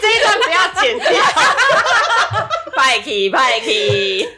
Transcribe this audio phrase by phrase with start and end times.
[0.00, 1.22] 这一段不要剪掉。
[2.74, 3.66] 派克派克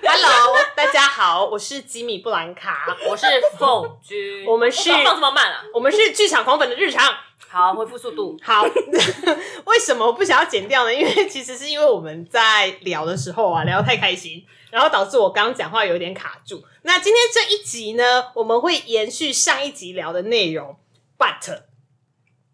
[0.02, 3.26] ，Hello，大家好，我是吉米布兰卡，我是
[3.58, 5.64] 凤君，我们是放这么慢啊？
[5.72, 7.14] 我们是剧场狂粉的日常。
[7.48, 8.36] 好，恢复速度。
[8.42, 8.64] 好，
[9.64, 10.92] 为什么我不想要剪掉呢？
[10.92, 16.62] 因为其实是因为我们在聊的时候啊，聊得太开心，然后导致我刚刚讲话有点卡住。
[16.82, 20.76] 那今天这一集呢，我们会延续上一集聊的内容
[21.16, 21.60] ，but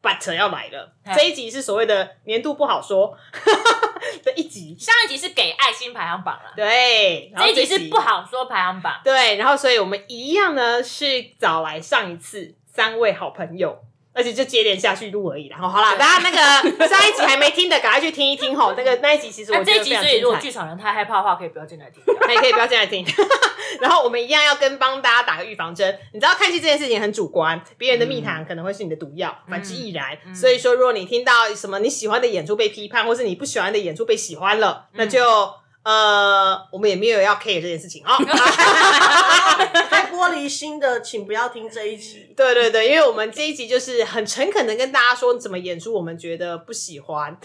[0.03, 3.16] but 要来了，这一集是所谓的年度不好说
[4.24, 4.77] 的一集。
[4.79, 9.01] 上一集是给爱心排行榜了，对，然后这一集是不好说排行榜。
[9.05, 15.57] 对，然后所以我们一样呢是找来上一次三位好朋友，而且就接连下去录而已啦。
[15.61, 18.75] 然后好啦，大家那个 上一集还没听的，赶快去听一听吼。
[18.77, 22.02] 那个那一集其实我觉得非常这一集所以如果，剧场人太害怕的话，可以不要进来听。
[22.21, 23.05] 那也可以不要进来听。
[23.80, 25.97] 然后我们一样要跟帮大家打个预防针。
[26.13, 30.19] 你知道看戏这件事情很主观，别人的蜜糖可能会是你的毒药，反之亦然。
[30.35, 35.21] 所以说，如果你听到什么你喜欢的演出被批判，或是你不喜欢的演出被喜欢了，那就。
[35.83, 38.17] 呃，我们也没有要 care 这件事情哦。
[39.89, 42.33] 太玻璃心的，请不要听这一集。
[42.37, 47.37] 对对对，因为我们这一集就是很诚恳的跟大家说怎么演出，我们觉得不喜欢。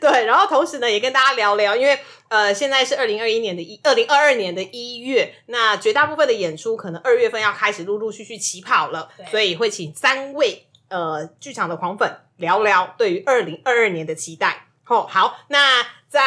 [0.00, 14.68] 对，然后同时呢，也跟大家聊聊，因为呃，现在是二零二一年的一二零二二年的一月，那绝大部分的演出可能二月份要开始陆陆续续起跑了，所以会请三位呃剧场的狂粉聊聊对于二零二二年的期待。
[14.86, 16.18] 哦，好，那在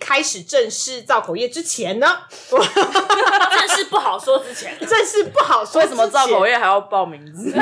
[0.00, 2.20] 开始正式造口业之前呢，
[2.50, 6.52] 我正式不好说之前，正式不好说为什么造口业？
[6.52, 7.50] 业还要报名字？
[7.50, 7.58] 不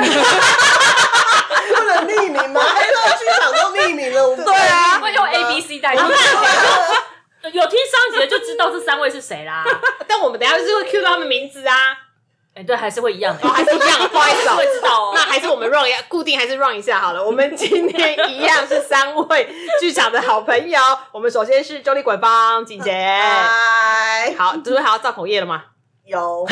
[1.83, 2.61] 能匿名吗？
[2.61, 6.01] 哎，那剧场都匿名了，我们对啊会用 A B C 代替。
[7.51, 9.65] 有听上集的就知道这三位是谁啦。
[10.07, 11.75] 但我们等一下就是会 cue 到他们名字啊。
[12.55, 17.21] 哎，对，还是会一样的，哦，还是一样， 不好意思哦会知道哦那还是我们 run 一下，固定还是 run 一下好了。
[17.21, 19.49] 我们今天一样是三位
[19.81, 20.79] 剧场的好朋友。
[21.11, 25.63] 我们首先是周立滚芳景杰，嗨，好，就是还要造口业了吗？
[26.05, 26.47] 有。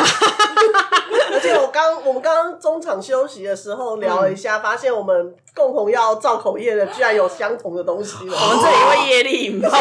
[1.33, 8.37] 而且我刚我们刚刚中场休息的时候聊了一下，发现我们共同要造口业的，居然有相同的东西了。
[8.37, 9.69] 我们这里会业力引爆，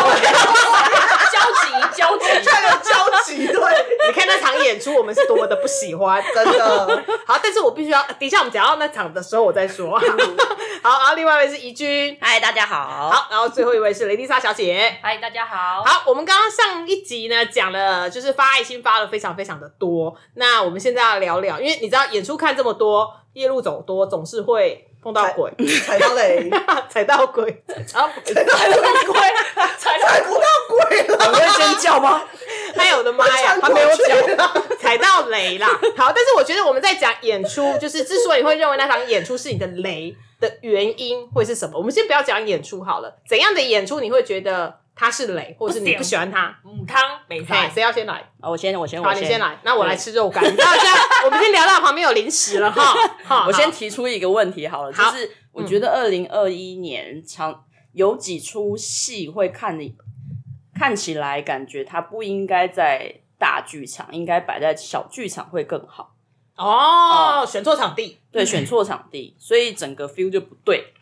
[1.43, 2.25] 交集交集。
[2.43, 3.55] 居然有交集，对，
[4.07, 6.23] 你看那场演出，我们是多么的不喜欢。
[6.35, 7.03] 真的。
[7.27, 9.99] 好，但是我必须要，等一下我们讲到那场的时候我再说。
[10.83, 13.11] 好，然后另外一位是怡君，嗨，大家好。
[13.11, 14.99] 好，然后最后一位是雷蒂莎小姐。
[15.03, 15.83] 嗨，大家好。
[15.85, 20.15] 好，我们刚刚上一集呢讲了，就是发爱心发了非常非常的多。
[20.35, 25.51] 那我们现在要聊聊，因为你知道演出看这么多，夜路走多，总是会碰到鬼，
[25.85, 26.49] 踩到雷，
[26.89, 28.49] 踩到鬼，踩到鬼，踩到
[29.07, 29.21] 鬼，
[29.79, 31.27] 踩不到鬼了。
[31.27, 32.23] 你会尖叫吗？
[32.77, 34.49] 哎呦我的妈呀，他没有讲，
[34.81, 35.67] 踩到雷啦。
[35.97, 41.77] 好，但是我觉得我们在讲演出， 就是之所以会认为那场演出是你的雷的原因会是什么？
[41.79, 46.57] 我们先不要讲演出好了，怎样的演出你会觉得它是雷，或者是你不喜欢他？
[46.63, 48.15] 母汤没嘿，菜，谁要先来？
[48.41, 50.45] 啊，我先，我先，好，我你先来，那我来吃肉干。
[50.45, 52.95] 你知道这样，我们先聊到旁边有零食了哈。
[53.27, 57.65] 好我先提出一个问题好了，就是我觉得二零二一年常
[57.95, 59.97] 有几出戏会看你
[60.73, 66.15] 看起来感觉它不应该在大剧场，应该摆在小剧场会更好。
[66.55, 70.95] 哦，选错场地，对，选错场地，所以整个 feel 就不对。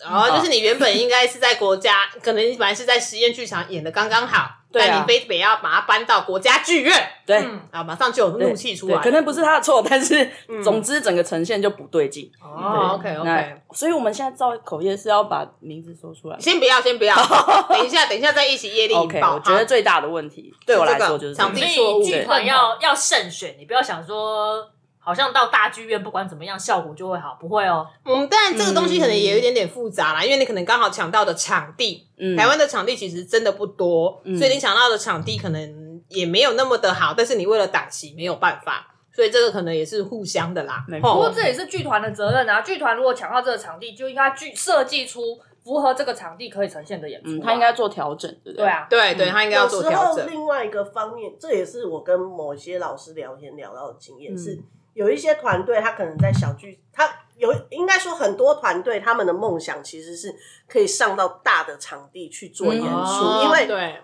[0.00, 8.98] 然后就是你原本应该是在国家，可能你本来是在实验剧场演的刚刚好，对啊但你非得要把它搬到国家剧院，对，嗯啊，马上就有怒气出来。
[8.98, 10.30] 可能不是他的错， 但是
[10.62, 12.30] 总之整个呈现就不对劲。
[12.40, 16.38] 哦，OK 那 OK，所以我们现在造口业是要把名字说出来。
[16.38, 17.16] 先不要，先不要，
[17.68, 19.34] 等一下，等一下再一起业力引 OK，爆。
[19.34, 24.70] 我觉得最大的问题对我来说就是这场个所地错误以剧团要要慎选，你不要想说。
[25.08, 27.86] 好像到大剧院，不管怎么样，效果就会好，不会哦。
[28.04, 40.84] 嗯，当然这个东西可能也有一点点复杂啦，因为你可能刚好抢到的场地，嗯台湾的场地其实真的不多，所以你抢到的场地可能也没有那么的好，但是你为了档期没有办法，所以这个可能也是互相的啦。
[40.86, 42.60] 没吼不过这也是剧团的责任啊！
[42.60, 48.64] 剧团如果抢到这个场地，就应该剧设计出符合这个场地可以呈现的演出啊、嗯，他应该做调整，对不对？
[48.64, 50.30] 对，啊，对对，他应该要做有时候调整。
[50.30, 54.58] 另外一个方面，这也是我跟某些老师聊天聊到的经验，嗯是
[54.98, 60.34] 有一些团队他可能在小剧，他有应该说很多团队他们的梦想其实是
[60.66, 64.02] 可以上到大的场地去做演出，哦因为对，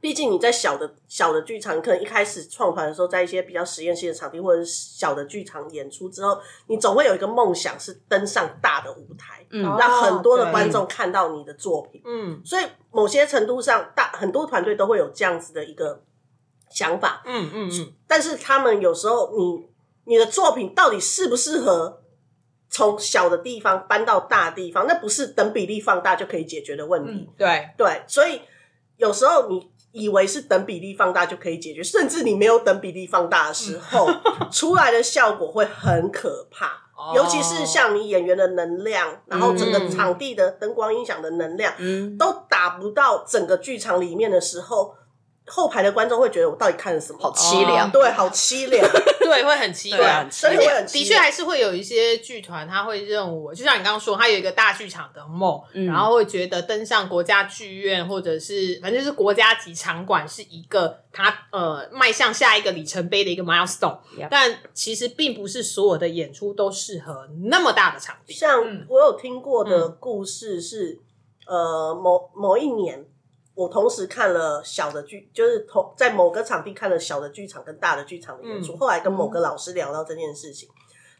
[0.00, 9.62] 毕竟你在小的小的剧场，可能一开始创团的时候，在一些比较实验性的场地或者是小的剧场演出之后，你总会有一个梦想是登上大的舞台，嗯。
[9.78, 12.00] 让很多的观众看到你的作品。
[12.06, 12.40] 嗯。
[12.42, 16.02] 所以某些程度上，大很多团队都会有这样子的一个
[16.70, 19.68] 想法，嗯嗯嗯，但是他们有时候你
[20.04, 22.02] 你的作品到底适不适合
[22.70, 27.28] 从小的地方搬到大地方，那不是等比例放大就可以解决的问题。
[27.36, 28.40] 对，对，所以
[28.96, 34.08] 有时候你以为是等比例放大就可以解决，甚至你没有等比例放大的时候，
[34.50, 36.66] 出来的效果会很可怕。
[36.66, 44.94] 哦尤其是像你演员的能量，然后整个嗯场地的灯光音响的能量，嗯，都打不到整个剧场里面的时候，
[45.46, 47.18] 后排的观众会觉得我到底看了什么？
[47.20, 48.82] 好凄凉对，好凄凉。
[49.22, 50.30] 对，会很凄凉很。
[50.30, 63.98] 凄凉真的很的确还是会有一些剧团，他会认为，就像你刚刚说，他有一个大剧场的梦，嗯然后会觉得登上国家剧院或者是反正就是国家级场馆是一个他呃迈向下一个里程碑的一个 milestone，、
[64.30, 68.34] 但其实并不是所有的演出都适合那么大的场地。
[68.34, 70.98] 像嗯我有听过的故事是，
[71.46, 73.04] 呃，某某一年，
[73.54, 78.72] 我同时看了小的剧，就是同在某个场地看了小的剧场跟大的剧场的演出。
[78.72, 80.68] 嗯后来跟某个老师聊到这件事情，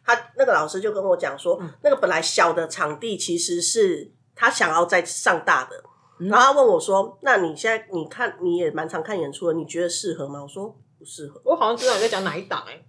[0.04, 5.76] 他那个老师就跟我讲说，嗯那个本来小的场地其实是他想要再上大的。
[6.18, 10.68] 嗯然后他问我说：“那你现在你看你也蛮常看演出的，你觉得适合吗？”我说
[10.98, 11.40] ：“不适合。
[11.44, 12.80] 我好像知道你在讲哪一档哎、”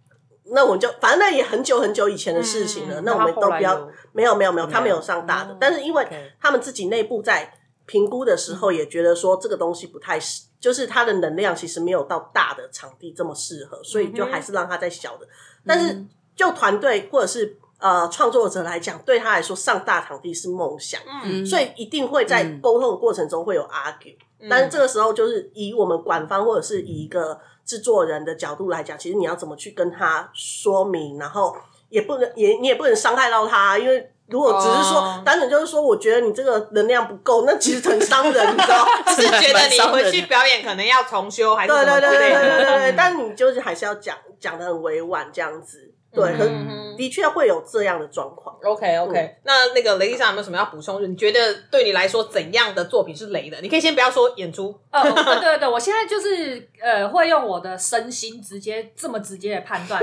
[0.53, 3.01] 那我就反正那也很久很久以前的事情了。
[3.01, 6.07] 嗯那我们都不要没有没有没有，他没有上大的，哦但是因为
[6.39, 7.51] 他们自己内部在
[7.85, 15.27] 评估的时候，也觉得说这个东西不太适，就是它的能量其实没有到大的场地这么适合，所以就还是让它在小的。
[15.65, 21.45] 但是就团队或者是呃创作者来讲，对他来说上大场地是梦想，嗯。
[21.45, 22.61] 所以一定会在嗯。
[22.61, 24.15] 沟通的过程中会有 argue。
[24.49, 31.55] 但是这个时候，就是以我们管方或者是以一个制作人的角度来讲，其实你要怎么去跟他说明，然后
[31.87, 38.85] 也不能也你也不能伤害到他，因为如果只是说、哦单纯就是说，我觉得你这个能量不够， 那其实很伤人，你知道？
[39.15, 42.29] 是觉得你回去表演可能要重修还是对对对对。
[42.31, 46.33] 对对但你就是还是要讲讲的很委婉这样子，对，
[46.97, 48.55] 的确会有这样的状况。
[48.63, 51.01] OK OK，、那那个雷丽莎有没有什么要补充？
[51.09, 53.59] 你觉得对你来说怎样的作品是雷的？
[53.61, 60.01] 你可以先不要说演出，呃，对对对对，我现在就是呃，会用我的身心直接这么直接的判断。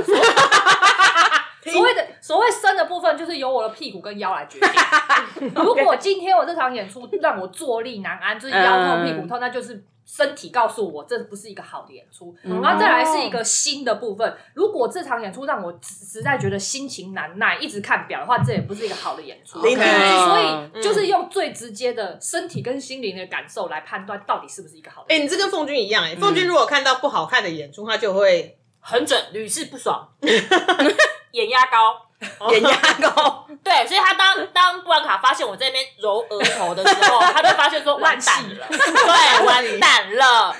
[1.62, 5.50] 所谓的所谓身的部分，就是由我的屁股跟腰来决定。
[5.54, 12.34] 如果今天我这场演出让我坐立难安，就是腰痛、屁股痛，那就是身体告诉我这不是一个好的演出。
[12.42, 19.60] 然后再来是一个心的部分，如果这场演出让我实实在觉得心情难耐，一直看表的话，这也不是一个好的演出。
[19.60, 25.34] 所嗯以就是用最直接的身体跟心灵的感受来判断到底是不是一个好的哎、演出。
[25.34, 30.08] 你这跟凤君一样哎、凤君如果看到不好看的演出，他就会很准，屡试不爽，
[31.32, 32.00] 眼压高，
[32.50, 40.55] 眼压高， 对，所以他当当布兰卡发现我在那边揉额头的时候， 他就发现说完蛋了，对，完蛋了，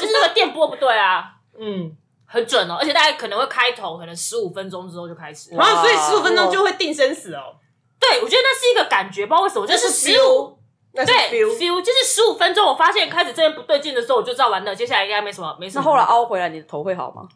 [0.00, 1.24] 就是那个电波不对啊，
[1.58, 1.90] 嗯，
[2.26, 5.50] 很准哦，而且大概可能会开头，可能十五分钟之后就开始。
[5.54, 7.54] 然后所以十五分钟就会定生死哦。
[8.00, 10.58] 对，我觉得那是一个感觉，不知道为什么，就是十五。
[10.94, 15.82] 对 feel，feel 就是十五分钟，我发现开始这边不对劲的时候，我就知道完了，接下来应该没什么，没什么。
[15.84, 17.26] 那后来凹回来，你的头会好吗？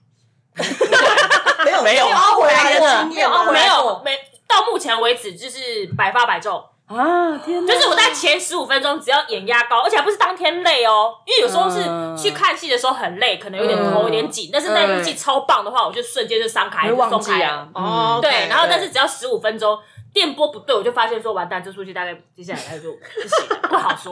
[1.64, 2.06] 没 有没有。
[2.06, 7.72] 凹回来的经验吗，没有没到目前为止就是百发百中，啊，天哪！
[7.72, 11.48] 就是我在前十五分钟只要眼压高，而且还不是当天累哦，因为有。
[11.48, 13.66] 时候是嗯去看戏的时候很累，可能有。
[13.66, 14.10] 点头嗯有。
[14.10, 17.46] 点紧，但是那部戏超棒的话，我就瞬间就松开，松开。
[17.74, 19.78] 哦，对，然后但是是只要十五分钟
[20.14, 22.98] 电波不对，我就发现说完蛋，这出戏大概接下来就不
[23.28, 24.10] 行，不好说。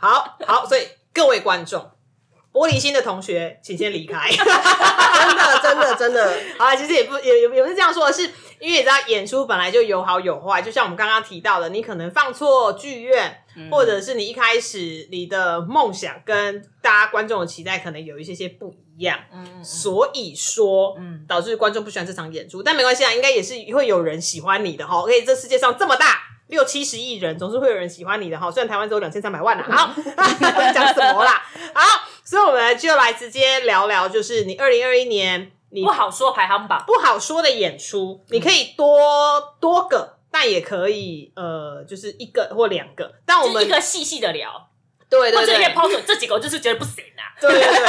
[0.00, 1.78] 好好，所以各位观众，
[2.54, 4.30] 玻璃心的同学，请先离开。
[4.30, 8.22] 真的真的真的，好啦，其实也不也也也不是这样说的，是
[8.60, 22.62] 因为你知道演出本来就有好有坏，就像我们刚刚提到的，你可能放错剧院，或者是你一开始你的梦想跟大家观众的期待可能有一些些不一样，嗯所以说，嗯导致观众不喜欢这场演出。
[22.62, 24.98] 但没关系啊，应该也是会有人喜欢你的哈。
[24.98, 26.20] OK，这世界上这么大。
[26.54, 28.48] 六七十亿人，总是会有人喜欢你的哈。
[28.48, 29.92] 虽然台湾只有两千三百万啦，好，
[30.72, 31.42] 讲什么啦？
[31.74, 43.12] 好，所以我们就来直接聊聊，就是你二零二一年你不好说排行榜，不好说的演出，你可以多多个，但也可以呃，就是一个或两个。
[43.26, 44.68] 但我们一个细细的聊。
[45.10, 47.22] 对对对或者里面，抛出这几个，我就是觉得不行啊。
[47.40, 47.86] 对对对。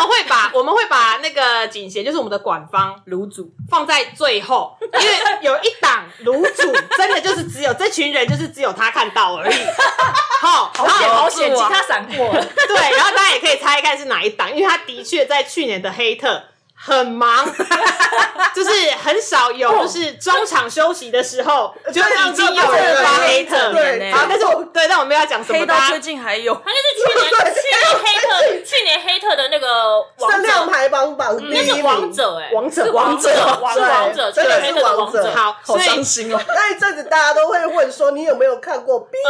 [0.00, 9.56] 我们会把 我们会把那个锦贤，就是我们的管方卤煮放在最后，因为有一档卤煮，真的就是只有这群人，就是只有他看到而已。
[10.40, 12.42] 好，好险好险，其他闪过了。
[12.66, 16.42] 对，然后大家也可以猜一看是哪一档，因为他的确在去年的黑特
[16.82, 17.44] 很忙，
[18.56, 18.70] 就是
[19.04, 23.70] 很少有就是中场休息的时候 就已经有人发黑特。
[23.72, 25.58] 对好，但是我对，但我们要讲什么？
[25.58, 26.54] 黑到最近还有。
[26.54, 28.30] 他就是去年去年黑特
[28.64, 35.22] 去年黑特的那个王声量者，排行榜第一名，那是王者哎，王者王者，王是王者，真的是王者。
[35.22, 35.30] 者。
[35.34, 36.40] 好，好伤心哦。
[36.48, 39.18] 那一阵子大家都会问说，你有没有看过 B？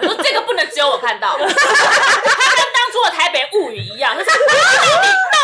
[0.00, 1.58] 我说这个不能只有我看到，他跟当
[2.92, 4.30] 初的台北物语一样，就是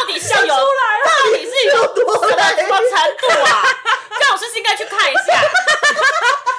[0.00, 3.62] 到底是有到底是有有多什么累什么程度啊？
[4.19, 5.40] 这样我是不是应该去看一下？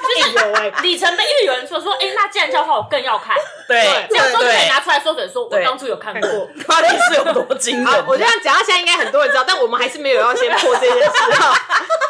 [0.02, 3.36] 就是里程碑，因为有人说说，哎，那既然这样的话，我更要看。
[3.66, 6.28] 对这样说就可以拿出来说嘴，说我当初有看过。
[6.68, 8.04] 到底是有多惊好，人？
[8.06, 11.08] 我这样讲到现在应该很多人知道，但我们还是没有要先破这件事
[11.40, 11.54] 哈，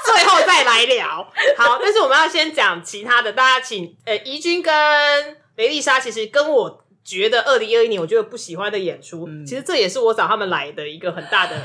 [0.04, 1.06] 最后再来聊。
[1.56, 4.72] 好，但是我们要先讲其他的，大家请呃，怡君跟
[5.56, 6.81] 雷丽莎，其实跟我。
[7.04, 11.56] 觉得二零二一年我觉得不喜欢的演出，其实这也是我找他们来的一个很大的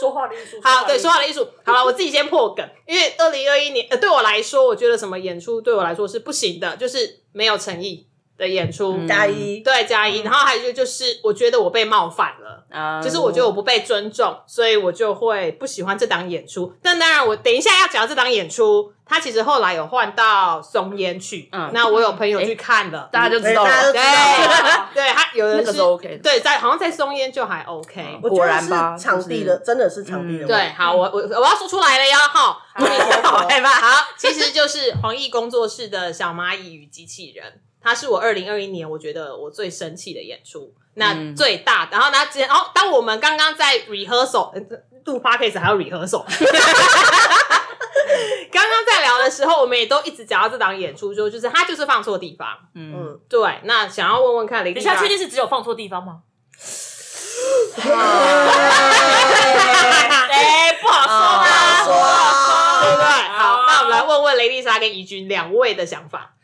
[0.00, 0.60] 说话的艺术。
[0.62, 1.48] 好，对，说话话的艺术。
[1.64, 8.96] 好了，我自己先破梗，因为二零二一年，呃，对我来说，我觉得什么演出对我来说是不行的，就是没有诚意的演出。
[8.98, 10.20] 嗯加一，对，加一。
[10.20, 12.64] 然后还有就是，我觉得我被冒犯了。
[12.70, 16.72] 啊就是我觉得我不被尊重，所以我就会不喜欢这档演出。
[16.82, 21.48] 但当然，我等一下要讲到这档演出，他其实后来有换到松烟去。
[21.52, 24.00] 嗯那我有朋友去看了，大家就知道了对
[24.94, 28.18] 对，他有人是 OK 对，在好像在松烟就还 OK。
[28.22, 30.52] 果然吧是场地的，真的是场地的问题。
[30.52, 32.58] 对，好，我我我要说出来了呀，哈，
[33.22, 33.68] 好害怕。
[33.68, 40.74] 好，其实就是黄奕工作室的小蚂蚁与机器人，它是我二零二一年我觉得我最生气的演出。
[40.94, 44.60] 那嗯最大，然后呢，之前哦，当我们刚刚在 rehearsal 呃
[45.04, 46.24] 录 podcast 还要 rehearsal，
[48.50, 52.48] 刚刚在聊的时候，我们也都一直讲到这档演出，就就是他就是放错地方。
[52.74, 56.22] 嗯，嗯，对，那想要问问看，雷迪莎确定是只有放错地方吗？
[60.30, 61.84] 哎，不好说啊啦。
[62.82, 63.06] 对不对？
[63.36, 66.34] 好，那我们来问问雷丽莎跟怡君两位的想法，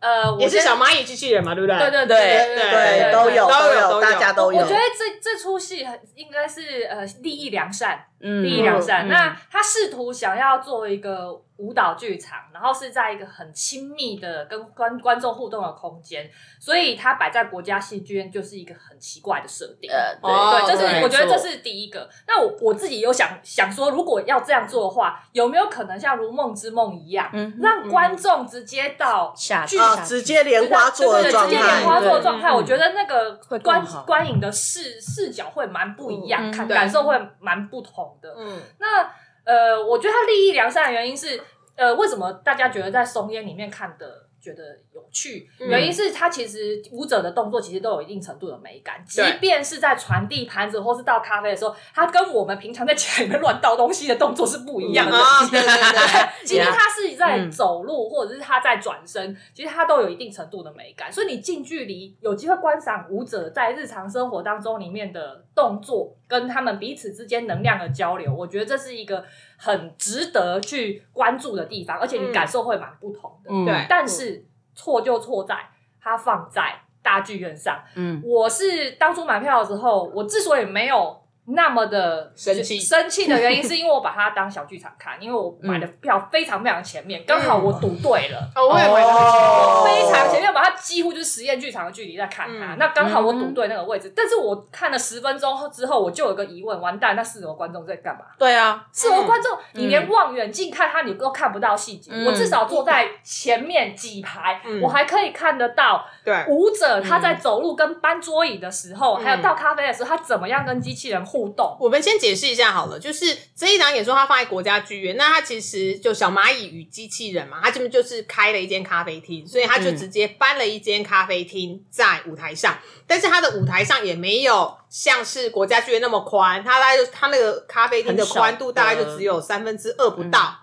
[0.00, 1.76] 呃，我也是小蚂蚁机器人嘛，对不对？
[1.78, 4.58] 对对对对都有都有大家都有。
[4.58, 9.06] 我觉得这这出戏很应该是呃利益良善，嗯利益良善。
[9.06, 19.90] 嗯那他试图想要做一个舞蹈剧场，然后是在一个很亲密的跟观观众互动的空间，所以它摆在国家戏剧院就是一个很奇怪的设定。
[19.90, 22.08] 呃，哦对，这是我觉得这是第一个。
[22.26, 38.32] 那我我自己有想想说，如果要这样做的话，有没有可能像《如梦之梦》一样，让观众直接到剧下去啊，直接莲花座状态直接莲，花座的对状态，嗯我觉得那个观观影的视视角会蛮不一样，嗯看感受会蛮不同的。
[38.36, 39.10] 嗯，那
[39.48, 41.40] 呃，我觉得它利益良善的原因是，
[41.74, 45.48] 呃，为什么大家觉得在松烟里面看的觉得有趣？
[45.60, 55.16] 嗯原因是它其实舞者的动作其实都有一定程度的美感，即便是在传递盘子或是倒咖啡的时候，它跟我们平常在家里面乱倒东西的动作是不一样的。
[55.16, 61.12] 啊，对对对， 其实他是在嗯走路，或者是他在转身，其实他都有一定程度的美感。
[61.12, 69.24] 所以你近距离有机会观赏舞者在日常生活当中里面的动作，跟他们彼此之间能量的交流，我觉得这是一个
[69.60, 73.50] 很值得去关注的地方，而且你嗯感受会蛮不同的。
[73.50, 75.58] 嗯对但是错就错在
[76.00, 77.82] 它放在大剧院上。
[77.96, 82.78] 嗯我是当初买票的时候，我之所以没有那么的生气。
[82.78, 88.50] 生气的原因，是因为我把它当小剧场看，因为我买的票非常非常前面，刚好我赌对了。
[88.54, 89.84] 哦，我也买到哦。
[89.84, 92.78] 非常前面把，它几乎就是实验剧场的距离在看它，嗯。
[92.78, 98.26] 那刚好我赌对那个位置，但是我看了十分钟后之后，我就有个疑问：完蛋，那四楼观众在干嘛？
[98.38, 102.10] 对啊，四楼观众，你连望远镜看他，你都看不到细节。
[102.12, 102.26] 嗯。
[102.26, 104.80] 我至少坐在前面几排，嗯。
[104.82, 109.24] 我还可以看得到对，舞者他在走路跟搬桌椅的时候，嗯。
[109.24, 111.76] 还有倒咖啡的时候，他怎么样跟机器人互动。
[111.78, 130.56] 我们先解释一下好了，就是这一档演出它放在国家剧院，那它其实就小蚂蚁与机器人嘛，它这边就是开了一间咖啡厅，所以它就直接搬了一间咖啡厅在舞台上，但是它的舞台上也没有像是国家剧院那么宽，它大概就它那个咖啡厅的宽度大概就只有三分之二不到，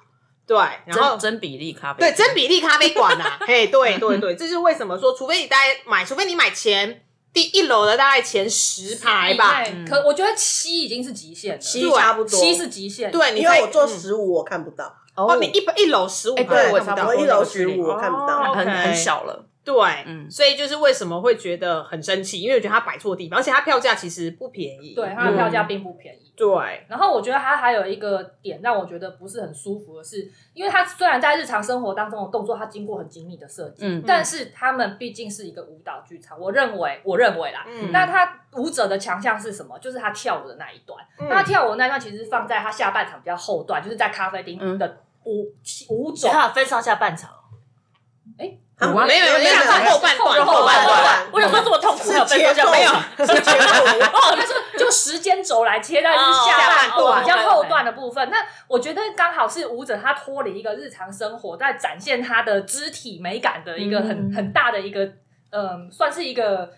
[0.47, 7.04] 对，然后真真比例咖啡，对，真比例咖啡馆啊，嘿，对对对，这是为什么说，除非你大家买，除非你买前
[7.35, 13.11] 第一楼的大概前十排吧，可我觉得七已经是极限了，七差不多，七是极限。
[13.11, 17.07] 对，因为我坐嗯十五我看不到，哦，你一一楼十五哎排对我看不到。
[17.07, 18.39] 我一楼十五我看不到。
[18.39, 24.93] 哦很很小了，对，嗯所以就是为什么会觉得很生气，因为我觉得他摆错地方，而且他票价其实不便宜。
[24.93, 26.31] 对，它的票价并不便宜。
[26.35, 39.79] 对，然后我觉得它还有一个点让我觉得不是很舒服的是，因为它虽然在日常生活当中的动作，它经过很精密的设计，嗯但是他们毕竟是一个舞蹈剧场，我认为，我认为啦，嗯那他舞者的强项是什么？
[39.79, 41.01] 就是他跳舞的那一段。
[41.19, 45.47] 嗯那他跳舞的那一段其实放在他下半场比较后段，就是在咖啡厅嗯的舞
[45.89, 46.29] 舞种。
[46.29, 47.31] 还有分上下半场，
[48.77, 54.07] 啊没有没有，没有下半后半段，后半段段我想说这么痛苦，没有分是上下半结场，构，是结构。
[54.17, 58.29] 哦， 那是就时间轴来切到就是下半哦段比较后段的部分。
[58.29, 65.05] 那我觉得刚好是舞者他脱离一个日常生活，在展现他的肢体美感的一个很、嗯很大的一个，
[65.51, 66.69] 嗯，算是一个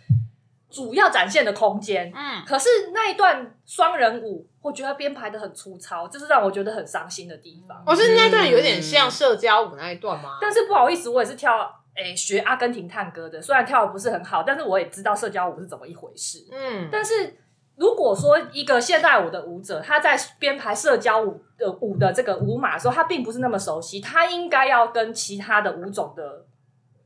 [0.70, 2.12] 主要展现的空间。
[2.16, 7.82] 嗯，可是那一段双人舞，我觉得编排的很粗糙，这是让我觉得很伤心的地方。
[7.88, 10.38] 我是那段有点像社交舞那一段吗？
[10.40, 16.46] 但是不好意思，我也是跳诶、学阿根廷探戈的，虽然跳的不是很好，但是我也知道社交舞是怎么一回事。
[16.52, 17.36] 嗯，但是
[17.76, 26.46] 如果说一个现代舞的舞者，他在编排社交舞的舞的这个舞码的时候，他并不是那么熟悉，他应该要跟其他的舞种的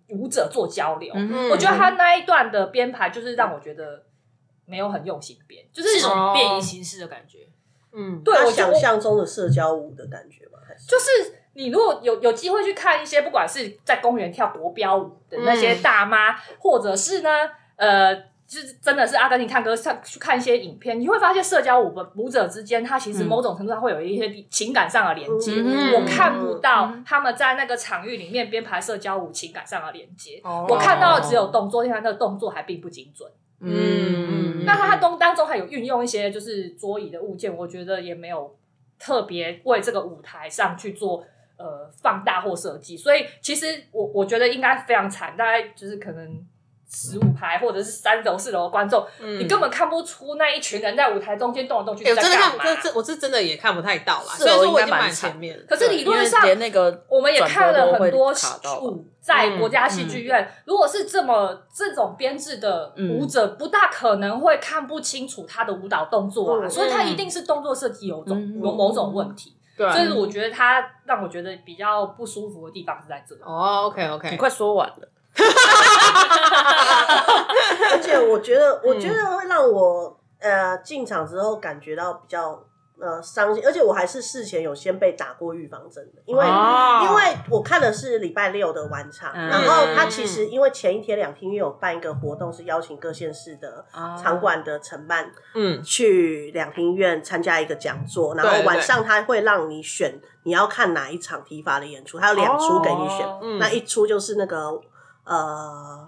[0.10, 1.14] 舞者做交流。
[1.16, 4.04] 嗯我觉得他那一段的编排，就是让我觉得
[4.66, 7.48] 没有很用心编，就是是一种变异形式的感觉。
[7.94, 10.60] 嗯，对我想象中的社交舞的感觉吧？
[10.68, 17.30] 还是就是你如果有有机会去看一些，不管是在公园跳国标舞的那些大妈，或者是呢，
[17.76, 18.16] 呃，
[18.48, 25.54] 就是真的是阿根廷探戈上去看一些影片，你会发现社交舞的舞者之间，他其实嗯某种程度上会有一些情感上的连接。
[25.58, 33.30] 嗯我看不到他们在那个场域里面编排社交舞情感上的连接，哦我看到的只有动作，因为他那个动作还并不精准。
[33.64, 38.56] 嗯那他当当中还有运用一些就是桌椅的物件，我觉得也没有
[38.98, 41.24] 特别为这个舞台上去做
[41.62, 46.46] 呃放大或设计，所以其实我我觉得应该非常惨，大概就是可能。
[46.94, 49.08] 十五排或者是三楼、四楼的观众，
[49.40, 52.82] 你根本看不出那一群人在舞台中间动来动去哎，我真的看，在干嘛。
[52.84, 54.34] 这这我是真的也看不太到啦。
[54.34, 69.56] 四虽然楼应该蛮说我已经蛮惨前面了，可是理论上连那个我们也看了很多转播都会卡到吧舞在国家戏剧院，如果是这么这种编制的舞者，不大可能会看不清楚他的舞蹈动作啊，嗯所以他一定是动作设计有种、嗯有某种问题。
[69.82, 73.42] 对所以我觉得他让我觉得比较不舒服的地方是在这里。
[73.44, 75.08] 哦，OK OK，你快说完了，
[77.92, 82.62] 而且我觉得，我觉得会让我呃进场之后感觉到比较
[83.02, 93.84] 呃伤心，而且我还是事前有先被打过预防针的，因为、哦因为我看的是礼拜六的晚场，嗯然后他其实因为前一天两厅院有办一个活动，是邀请各县市的
[94.22, 95.82] 场馆的承办嗯。
[95.84, 104.80] 去两厅院参加一个讲座，然后晚上他会让你选你要看哪一场提法的演出，他有两出给你选，哦嗯那一出就是那个
[105.26, 106.08] 呃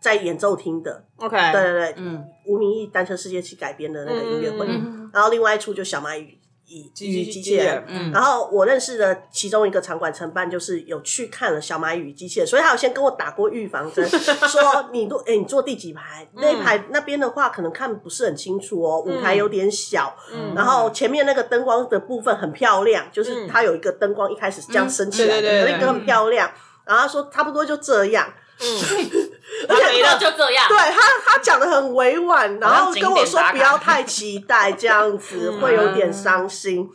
[0.00, 6.38] 在演奏厅的，，OK，对对对，嗯吴明义单车世界去改编的那个音乐会，嗯然后另外一出就小蚂蚁
[6.70, 16.28] 与机与机机器人然后我认识的其中一个场馆承办，就是有去看了《小蚂蚁与机器人》，所以他有先跟我打过预防针， 说你坐，哎、你坐第几排？
[16.34, 20.54] 那一排那边的话，可能看不是很清楚哦，舞台有点小，嗯。
[20.54, 23.48] 然后前面那个灯光的部分很漂亮，就是嗯。
[23.48, 26.50] 它有一个灯光一开始是这样升起来的，那个很漂亮。
[26.84, 28.26] 然后他说差不多就这样，
[28.58, 28.68] 然
[29.68, 30.68] 后没了就这样。
[30.68, 36.88] 对他，他讲的很委婉，然后跟我说不要太期待，这样子 嗯会有点伤心。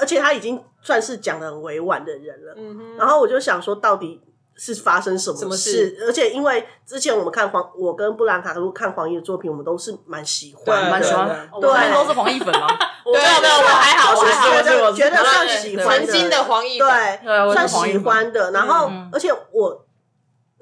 [0.00, 2.54] 而且他已经算是讲的很委婉的人了。
[2.56, 4.20] 嗯哼，然后我就想说，到底
[4.56, 12.68] 是发生什什么么事而且因为之前我们看黄，我跟布兰卡如果看黄奕的作品，我们都是蛮喜欢蛮喜欢对，我对们都是黄奕粉吗？
[13.04, 14.48] 我没有没有，我还好，我还好。
[14.48, 18.52] 觉得我是觉得算喜欢的曾经的黄奕粉对，对我是算喜欢的。
[18.52, 19.86] 然后嗯，而且我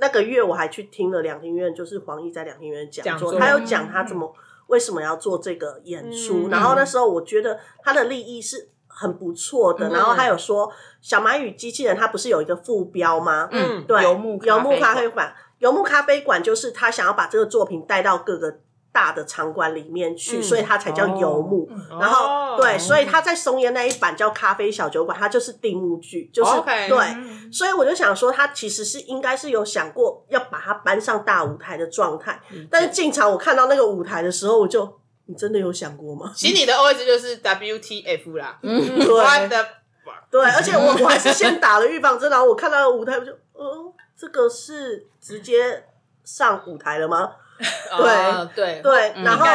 [0.01, 4.33] 那个月我还去听了两厅院，就是黄奕在两厅院讲座，他有讲他怎么
[4.69, 6.49] 为什么要做这个演出。
[6.49, 9.89] 嗯然后那时候我觉得他的利益是很不错的。
[9.89, 13.49] 嗯然后他有说，小蚂蚁机器人它不是有一个副标吗？
[13.51, 18.61] 嗯对，游牧游牧咖啡馆，游牧咖啡馆就是他想要把这个作品带到各个
[18.93, 20.43] 大的场馆里面去，嗯。
[20.43, 21.69] 所以它才叫游牧。
[21.91, 21.99] 哦。
[22.01, 27.51] 然后对，所以他在松烟那一版叫咖啡小酒馆，它就是定目剧，就是、对。
[27.53, 36.33] 所以我就想说，他其实是应该是有想过要把它搬上大舞台的状态，但是进场我看到那个舞台的时候，我就你真的有想过吗？
[36.35, 39.07] 其实你的 OS 就是 WTF 啦， 对。
[39.07, 39.65] What the
[40.31, 45.85] 对，而且我我还是先打了预防针，然后我看到舞台，我就呃，这个是直接
[46.23, 47.31] 上舞台了吗？
[47.93, 48.81] 哦对。
[48.83, 49.47] 对，然后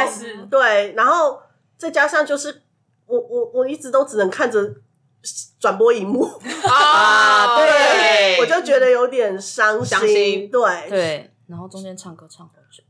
[0.49, 1.41] 对，然后
[1.77, 2.61] 再加上就是
[3.05, 4.59] 我我我一直都只能看着
[5.59, 6.23] 转播荧幕
[6.69, 10.49] 啊对，我就觉得有点伤心，伤心。
[10.51, 10.89] 对。
[10.89, 12.83] 对，然后中间唱歌唱好久。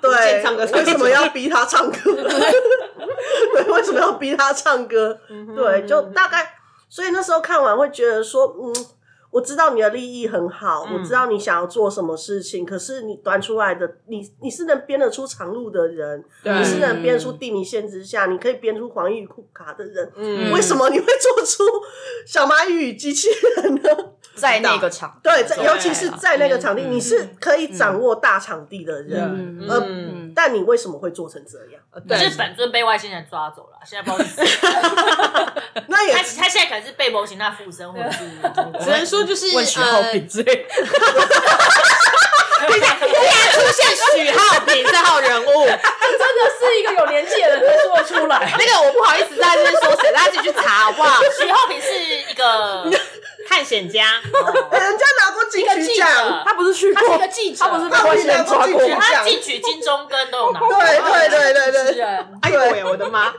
[0.00, 1.98] 对唱歌，为什么要逼他唱歌？
[2.14, 5.18] 对，为什么要逼他唱歌？
[5.28, 6.54] 嗯对，就大概，
[6.88, 8.72] 所以那时候看完会觉得说，嗯，
[9.30, 20.52] 我知道你的利益很好，嗯我知道你想要做什么事情，可是你端出来的，你你是能编得出长路的人，你是能编出地名限制下，你可以编出黄玉库卡的人，嗯。
[20.52, 21.62] 为什么你会做出
[22.26, 23.90] 小蚂蚁与机器人呢？
[24.34, 26.92] 在那个场，对，在尤其是在那个场地，嗯。
[26.92, 29.20] 你是可以掌握大场地的人，
[29.60, 29.66] 嗯，
[30.40, 31.82] 但你为什么会做成这样？
[32.08, 34.46] 对就是本尊被外星人抓走了，现在不知道是谁。
[35.88, 38.18] 那也他他现在可能是被模型那附身，或者是
[38.84, 40.68] 只能说就是问许浩呃平之类的。
[42.58, 42.78] 突然
[43.52, 45.80] 出现许浩平这号人物， 真的
[46.60, 48.52] 是一个有年纪的人才说得出来。
[48.58, 51.20] 那个我不好意思在这边说谁，大家自己去查好不好？
[51.40, 52.84] 许浩平是一个
[53.48, 54.04] 探险家，
[54.70, 58.88] 哎 人家拿过金曲奖，他不是去他是一过，个记者，他不是被外星人抓过。
[58.88, 58.96] 吗？
[59.00, 60.68] 他进取金钟跟都有拿过。
[60.78, 63.32] 对对对对对，人，哎呦喂，我的妈！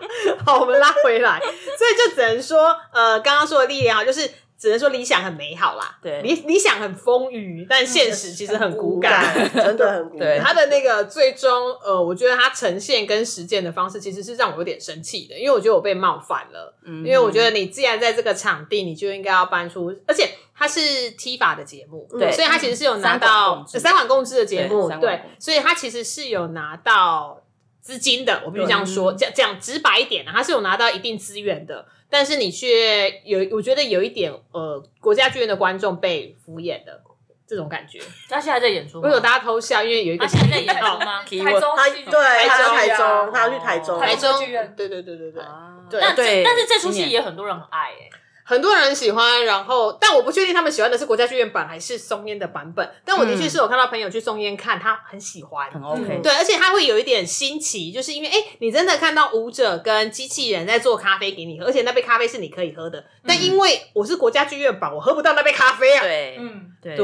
[0.46, 6.22] 好，我们拉回来，所以就只能说，呃，刚刚说的历练好，就是只能说理想很美好啦，对。
[6.22, 9.34] 理理想很丰腴，但现实其实很骨感。
[9.54, 10.46] 真的很骨对感。
[10.48, 16.76] 他的那个最终，呃，我觉得他呈现跟实践的方式，其实是让我有点生气的，因为我觉得我被冒犯了。
[16.84, 17.06] 嗯。
[17.06, 22.32] 因为我觉得你既然在这个场地，你就应该要搬出，而且它是踢法的节目，对。
[22.32, 24.40] 所以它其实是有拿到三管共治。
[24.40, 27.42] 的节目，对所以它其实是有拿到
[27.82, 37.02] 资金的，我必须这样说，讲讲直白一点啊，它是有拿到一定资源的，但是你却有，我觉得有一点呃，国家剧院的观众被敷衍的
[37.48, 38.00] 这种感觉。
[38.30, 39.84] 他现在在演出吗为什么大家偷笑？
[39.84, 41.24] 因为有一个他现在在演出吗？
[41.24, 48.10] 台 中他对，他中去台啊中，他要去台中，台中剧院对对对对对，啊对但对，但是这出戏也很多人很爱哎。
[48.50, 52.92] 很多人喜欢，然后但我不确定他们喜欢的是国家剧院版还是松烟的版本。
[53.06, 55.70] 但我的确是有看到朋友去松烟看，他很喜欢。
[55.70, 63.06] 很 OK，对，而且他会有一点新奇，就是因为哎、诶你真的看到舞者跟机器人在做咖啡给你喝，而且那杯咖啡是你可以喝的。
[63.24, 66.02] 但因为我是国家剧院版，我喝不到那杯咖啡啊。
[66.02, 66.98] 对嗯对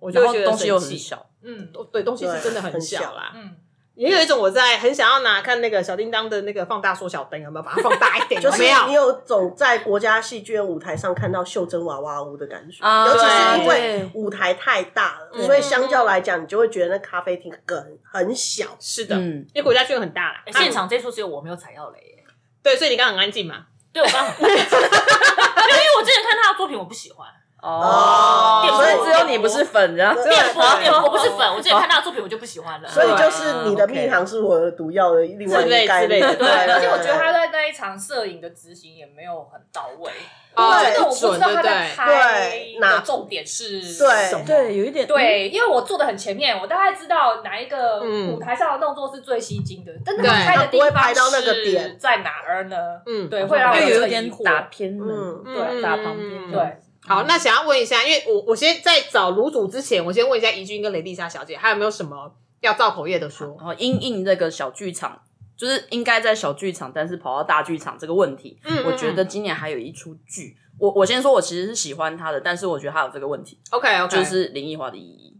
[0.00, 0.78] 我就觉得东西又。
[0.78, 3.32] 很小，嗯对，东西是真的很小小啦。
[3.34, 3.56] 嗯，
[3.98, 8.38] 也有一种我在很想要拿看那个小叮当的那个放大缩小灯，有没有把它放大一点？
[8.42, 8.92] 就是没有你？
[8.92, 18.66] 有种在国家戏剧院舞台上看到袖珍娃娃屋的感觉，啊尤其是因为舞台太大了，嗯所以相较来讲，你就会觉得那咖啡厅很很小。
[18.78, 20.42] 是的，嗯，因为国家剧院很大啦。
[20.46, 22.24] 哎现场这出只有我没有踩到雷耶。
[22.62, 23.66] 对，所以你刚刚很安静嘛。
[23.92, 27.26] 对我刚刚很没有， 因为我之前看他的作品我不喜欢。
[27.60, 32.88] 哦，所以只有你不是粉，然后电波对电波，我不是粉，我之前看他的作品我就不喜欢了。
[32.88, 36.20] 所以就是你的蜜糖是我的毒药的另外一类个概念。
[36.20, 40.10] 之类的对，而且我觉得他在那一场摄影的执行也没有很到位。
[40.54, 44.44] 哦我觉得我不知道他在拍对哪的重点是对什么。
[44.44, 52.76] 对，有一点对，因为我坐的很前面，我大概知道哪一个嗯舞台上的动作是最吸睛的，但他拍的地方拍到那个点是在哪儿呢？
[53.06, 63.56] 嗯对，会让我有点打偏门，嗯对打旁边，对，好，那想要问一下，因为我我先在找卤煮之前，我先问一下怡君跟雷丽莎小姐，还有没有什么要造口业的说？
[63.58, 65.20] 然后因应这个小剧场，
[65.56, 75.34] 就是应该在小剧场，但是跑到大剧场这个问题，嗯我觉得今年还有一出剧，我我先说，我其实是喜欢他的，但是我觉得他有这个问题，OK OK，就是林奕华的依依。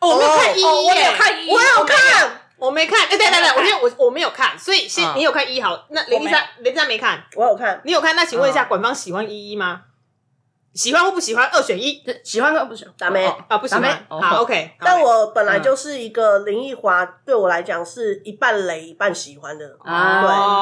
[0.00, 5.16] 哦我没有看一哦，我有看一，我有看，我没看，哎，对对对，我没有，我我没有看，所以先嗯。
[5.16, 8.14] 你有看一好，那雷丽莎雷丽莎没看，我有看，你有看？
[8.14, 8.68] 那请问一下，嗯。
[8.68, 9.82] 官方喜欢一一吗？
[10.78, 12.00] 喜欢或不喜欢，二选一？
[12.22, 13.26] 喜欢跟不喜欢，打没。
[13.26, 13.82] 哦啊，不喜欢。
[13.82, 13.88] 打。
[13.88, 13.94] 没。
[14.08, 19.66] 哦好，OK，但我本来就是一个林奕华，对我来讲是一半雷一半喜欢的。
[19.66, 19.82] 对，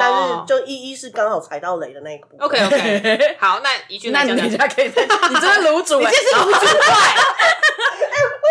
[0.01, 2.39] 但是就一一是刚好踩到雷的那一个部。
[2.39, 2.47] 分。
[2.47, 4.49] OK OK，好，那一句那你来讲讲。
[4.49, 6.97] 等一下可以再，你真的卤煮欸， 你这是卤煮怪，
[7.76, 7.76] 为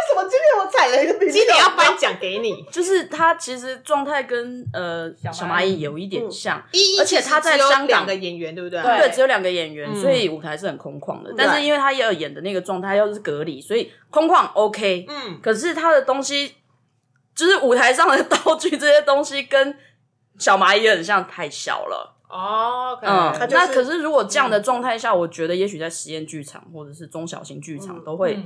[0.09, 2.65] 什么今天我踩雷的比你今年要颁奖给你。
[2.71, 8.81] 就是他其实状态跟呃小小蚂蚁有一点像，一一而且他在香港两个演员，对不对？
[8.81, 11.33] 对对，只有两个演员，嗯所以舞台是很空旷的。
[11.37, 15.05] 但是因为他要演的那个状态又是隔离，所以空旷 OK。
[15.07, 16.55] 嗯，可是他的东西，
[17.35, 19.77] 就是舞台上的道具这些东西跟
[20.37, 22.13] 小蚂蚁也很像，太小了。
[22.27, 28.43] 哦嗯，就是那可是如果这样的状态下，我觉得也许在实验剧场或者是中小型剧场嗯都会嗯会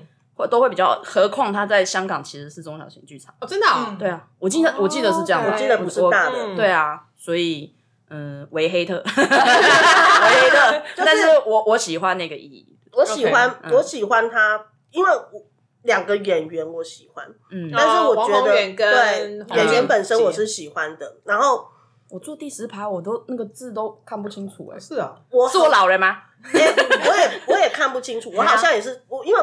[0.47, 3.33] 都会比较，何况他在香港其实是中小型剧场。
[3.41, 7.75] 哦，真的哦嗯，对啊，我记得我记得是这样，哦我记得不是大的，嗯对啊，所以
[8.09, 15.43] 嗯，维黑特， 维黑特，但是我我喜欢那个意义，我喜欢我喜欢他，因为我
[15.83, 21.17] 两个演员我喜欢，嗯，但是我觉得对演员本身我是喜欢的。
[21.23, 21.67] 然后
[22.09, 26.17] 我坐第十排，我都那个字都看不清楚哎、是啊，我是我老人吗？
[26.53, 26.73] 欸
[27.05, 29.39] 我也我也看不清楚，我好像也是我，因为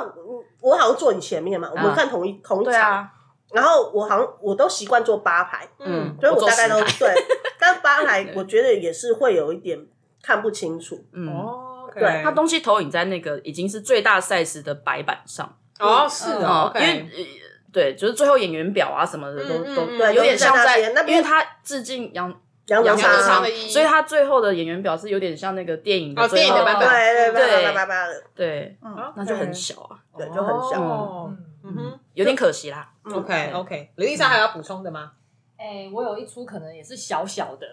[0.61, 3.11] 我我好像坐你前面嘛，我们看同一同一场，对啊，
[3.53, 7.15] 然后我好像我都习惯坐八排，嗯，所以我大概都我坐对，
[7.59, 9.79] 但八排我觉得也是会有一点
[10.23, 11.05] 看不清楚。
[11.13, 12.21] 嗯，哦，对。
[12.25, 17.25] 它东西投影在那个已经是最大 size 的白板上，哦是的嗯，因为呃
[17.73, 22.29] 对，就是最后演员表啊什么的都都嗯嗯嗯对有点像都在那在边那，边因为他致敬杨
[22.69, 26.89] 杨德杨德昌所以他最后的演员表是有点像那个电影的哦最后电影的版本。
[26.89, 30.83] 对对对对，八八的，对，嗯那就很小啊，对，就很小。
[30.83, 32.89] 哦嗯嗯哼有点可惜啦。
[33.05, 35.13] ，OK OK，林丽莎还有要补充的吗？
[35.57, 37.67] 哎，我有一出可能也是小小的，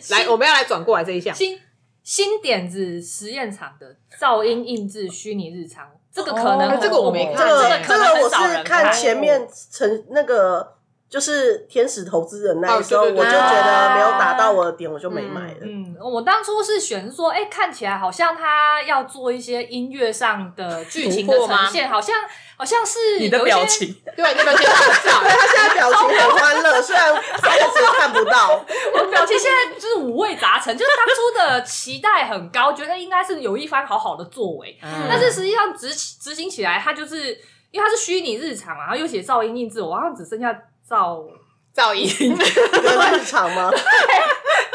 [0.00, 1.34] 是 来，我们要来转过来这一项。
[1.34, 1.58] 新
[2.02, 10.74] 新点子实验场的噪音印制虚拟日常，这个可能这个我没看这个这个我是看前面成那个
[11.12, 15.58] 就是天使投资人那哦一时候，我就觉得没有打到我的点，我就没买了。
[15.60, 22.16] 嗯，我当初是选说，哎、看起来好像他要做一些音乐上的 剧情的呈现，好像
[22.56, 28.64] 好像是你的表情， 对，那个介绍对他现在表情很欢乐， 虽然暂时看不到。
[28.94, 37.38] 我表情现在就是五味杂陈，就是当初的期待很高，觉得应该是有一番好好的作为，嗯但是实际上执执行起来，它就是
[37.70, 40.56] 因为它是虚拟日常嘛，然后又写噪音印制，我好像只剩下
[40.92, 41.26] 噪
[41.74, 43.70] 噪音，的日常吗？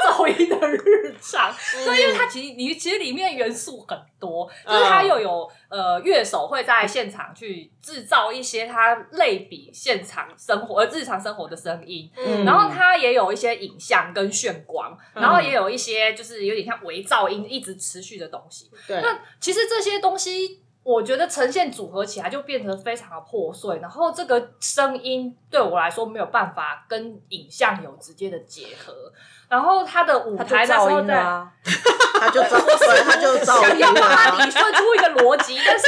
[0.04, 12.44] 噪音的日常，所以，因为它其实你其实里面元素很多，就是它又有呃乐手会在现场去制造一些它类比现场生活、呃日常生活的声音，嗯。
[12.46, 18.72] 然后它也有一些影像跟炫光，然后也有一些就是有点像微噪音一直持续的东西。
[18.88, 29.12] 对，那其实这些东西，我觉得呈现组合起来就变得非常的破碎，然后这个声音对我来说没有办法跟影像有直接的结合。
[29.50, 31.48] 然后他的舞他就台那时候噪音在啊，
[32.20, 35.86] 他就噪， 对，他就噪音想要把它啊理，顺出一个逻辑，但是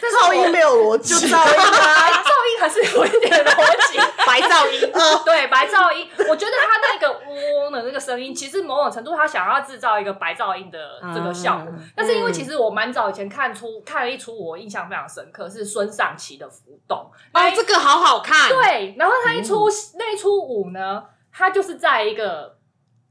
[0.16, 3.98] 噪音没有逻辑，就噪音啊，噪音还是有一点逻辑。
[4.24, 4.92] 白噪音，
[5.26, 10.78] 对白噪音，我觉得他那个嗡嗡的那个声音，其实某种程度他想要制造一个白噪音的
[11.14, 11.66] 这个效果。
[11.68, 17.10] 嗯但是因为其实我蛮早以前看出看了一出我印象非常深刻，是孙尚奇的《浮动》。
[17.34, 22.56] 那哦，这个好好看，，对，然后他一出、那一出舞呢，他就是在一个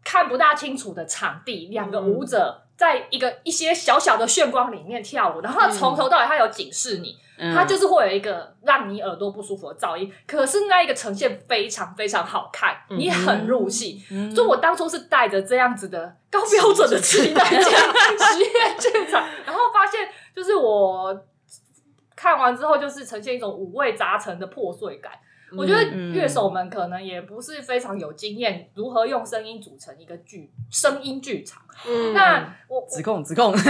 [0.04, 7.54] 看不大清楚的场地，两个舞者在一个一些小小的炫光里面跳舞，然后从头到尾他有警示你，嗯。
[7.54, 14.04] 它就是会有一个让你耳朵不舒服的噪音，可是那一个呈现非常非常好看，你很入戏。
[14.10, 14.34] 嗯。
[14.36, 21.16] 所以我当初是带着这样子的高标准的期待进实验剧场， 然后发现就是我
[22.16, 25.12] 看完之后，就是呈现一种五味杂陈的破碎感。
[25.58, 31.62] 我觉得嗯乐手们可能也不是非常有经验，如何用声音组成一个剧声音剧场。
[31.88, 32.14] 嗯。
[32.14, 33.54] 那我指控指控，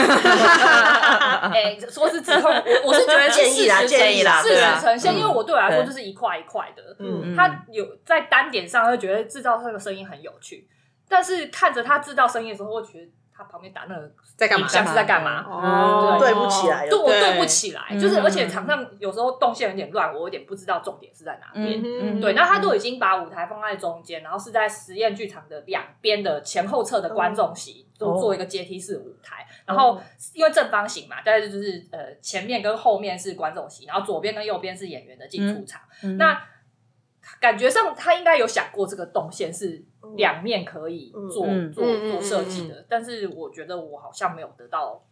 [1.51, 10.67] 哎、说是指控，我我是觉得是建议啦事实建议啦事实呈现，嗯因为我对我来说就是一块一块的，嗯他有在单点上会觉得制造这个声音很有趣，
[11.09, 13.07] 但是看着他制造声音的时候，我觉得
[13.41, 14.69] 他旁边打那个在干嘛影？
[14.69, 15.43] 像是在干嘛？
[15.43, 16.89] 哦，对不起来了。
[16.89, 21.81] 对我对对不起来，就是而且场上有时候动线有点乱，我有点不知道重点是在哪边。
[21.83, 29.47] 嗯对，那他都已经把舞台放在中间，然后是在实验剧场的两边的前后侧的观众席，都做一个阶梯式舞台。
[29.65, 29.99] 然后
[30.33, 35.81] 因为正方形嘛，但是就是呃前面跟后面是观众席，然后左边跟右边是演员的进出场。
[36.17, 36.39] 那
[37.39, 39.83] 感觉上他应该有想过这个动线是
[40.15, 45.03] 两面可以做、嗯做做设计的，但是我觉得我好像没有得到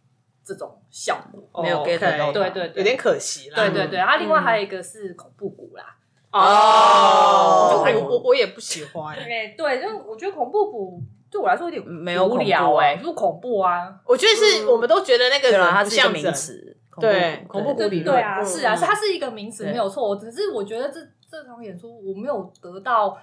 [0.44, 1.62] 这种效果。
[1.62, 2.78] 没有 get 到对对对。
[2.78, 3.56] 有点可惜啦。
[3.56, 5.96] 对对对，啊，另外还有一个是恐怖谷啦。
[6.32, 7.84] 哦，哦。
[7.84, 9.16] 我我我也不喜欢。
[9.16, 14.00] 哎，对，就我觉得恐怖谷对我来说有点没有无聊哎，不恐怖啊。
[14.04, 17.44] 我觉得是我们都觉得那个对啦，人它是一个名词，对。
[17.48, 19.72] 恐怖对谷理论对啊，嗯是啊，它是一个名词对。
[19.72, 23.16] 没有错，只是我觉得这这场演出我没有得到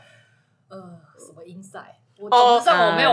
[0.69, 3.11] 呃什么 insight，我总哦之上我没有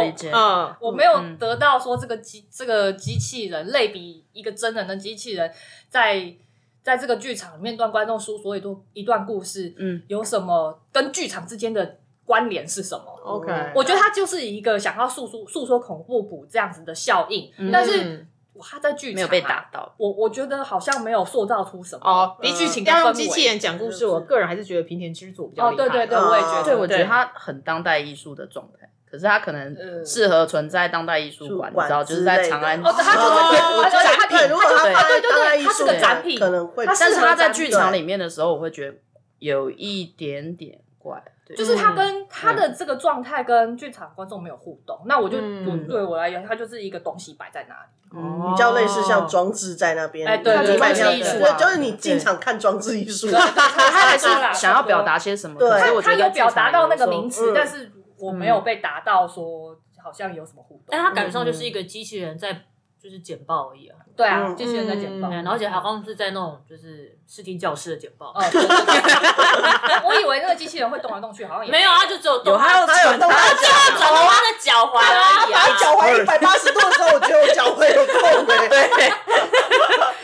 [0.80, 5.52] 我没有嗯得到说这个机这个机器人类比一个真人的机器人
[5.88, 6.34] 在
[6.82, 17.70] 在这个剧场里面段观众诉说一段一段故事，嗯，有什么跟剧场之间的关联是什么？OK，我觉得它就是一个想要诉说诉说恐怖谷这样子的效应，嗯。
[17.72, 18.16] 但是哇
[18.62, 19.94] 他在剧场、啊、没有被打到。
[19.96, 25.88] 我我觉得好像没有塑造出什么哦，比剧情要用机器人讲故事，我个人还是觉得平田之作比较哦，厉害。
[25.88, 38.96] 对对对，我也觉得，对，我觉得他很当代艺术的状态，可是他可呃能适合存在当代艺术馆，你知道，就是在长安哦，他就是哦它就是它对，如果他对对对当代艺它是个展品可能会，但是他在剧场里面的时候，我会觉得
[39.38, 41.22] 有一点点怪。
[41.54, 45.38] 就是他跟他的这个状态跟剧场观众没有互动，那我就
[45.86, 47.90] 对我来讲，他就是一个东西摆在那里。
[48.16, 55.68] 嗯比较类似像装置在那边，哎对装置艺术就是你进场看装置艺术，他还是想要表达些什么，对
[56.00, 60.84] 他有表达到那个名名词，嗯但是我没有被达到说好像有什么互动。
[60.90, 62.56] 但他感觉上就是一个机器人在
[63.04, 65.28] 就是简报而已啊，对啊，嗯机器人在简报。
[65.28, 75.76] 嗯，然后而且好像是在那种就是视听教室的简报，哦，对对对 我以为那个机器人会动来动去，好像也没有啊，就只有动有还有他有动他他只有转动他的脚踝而已把啊。
[75.78, 79.12] 脚踝一百八十度的时候，我觉得我脚踝有痛哎， 对，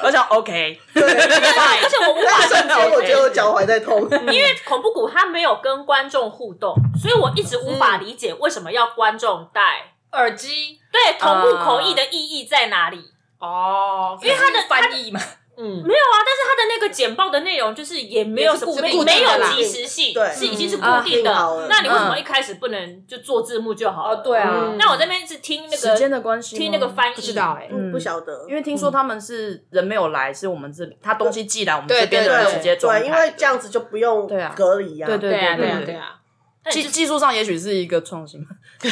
[0.03, 9.90] 我想 OK，对，而且我无法那一瞬间我觉得我脚踝在痛，因为恐怖谷它没有跟观众互动，所以我一直无法理解为什么要观众戴。
[10.13, 10.79] 耳机。
[10.93, 12.99] 对，同步口译的意义在哪里？
[13.39, 15.21] 哦，因为它的翻译嘛，
[15.57, 15.65] 嗯。
[15.65, 20.29] 没有啊，但是它的那个简报的内容就是也没有什么没有啦及时性，对。
[20.31, 21.67] 是已经是固嗯定的。
[21.69, 24.19] 那你为什么一开始不能就做字幕就好了？
[24.19, 24.51] 哦，对啊。
[24.53, 27.57] 嗯，那我这边是听那个时间的关系，听那个翻译，不知道
[27.93, 35.87] 不晓得，因为听说他们是人没有来，是我们这里他东西寄来，我们这边的人直接装对，因为这样子就不用隔离呀，对对对啊，对啊，对。
[35.87, 36.20] 对啊，
[36.71, 38.41] 技技术上也许是一个创新，
[38.83, 38.89] 你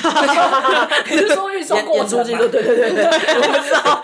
[1.19, 4.03] 是说运送过演出程吗，对对对对，我不知道，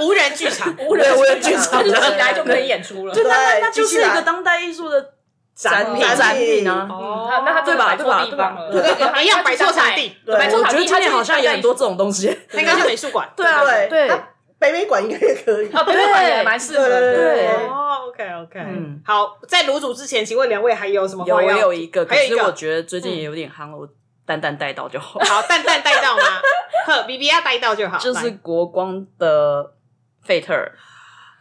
[0.04, 1.84] 无人剧场， 无人无人剧场。
[1.84, 3.14] 就起来就可以演出了。
[3.14, 5.12] 对那那那就是一个当代艺术的
[5.54, 6.04] 展品。
[6.04, 6.16] 品。
[6.16, 6.86] 展品啊。
[6.90, 8.88] 哦那那他真的摆错对吧地方了，对吧。
[8.98, 12.36] 对对，一样摆错场地，对摆错场地我觉得今年好像也很多这种东西。
[12.52, 13.28] 那应该是美术馆。
[13.36, 14.10] 对啊，对
[14.58, 17.16] 北美馆应该也可以，啊，北美馆也蛮适合对对。
[17.16, 17.68] 对的。
[17.68, 19.00] 哦，OK OK，嗯。
[19.04, 21.58] 好，在卤煮之前，请问两位还有什么有我话要？
[21.58, 22.36] 有一个，可还有一个。
[22.36, 23.88] 是我觉得最近也有点夯了，我
[24.24, 25.20] 淡淡带到就好。
[25.24, 26.22] 好，蛋蛋带到吗？
[26.86, 27.98] 呵，B B 要带到就好。
[27.98, 29.74] 就是来国光的
[30.22, 30.72] 费特尔，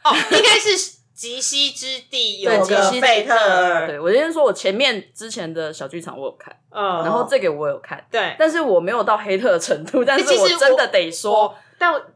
[0.04, 11.56] 哦，应该是极西之地有对个费特尔，对我先说，我前面之前的小剧场我有看，嗯，然后这个我有看，对，但是我没有到黑特的程度，但是我真的得说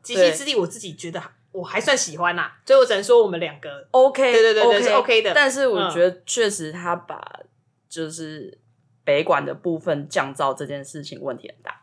[0.01, 5.32] 极其之地我自己觉得我还算喜欢呐，所以我只能说我们两个 OK，对对对对 OK 是 OK 的。
[5.34, 5.89] 但是我嗯。
[5.91, 7.39] 觉得确实他把
[7.88, 8.58] 就是
[9.03, 11.82] 北管的部分降噪这件事情问题很大，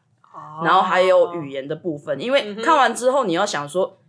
[0.65, 4.01] 然后还有语言的部分，因为看完之后你要想说。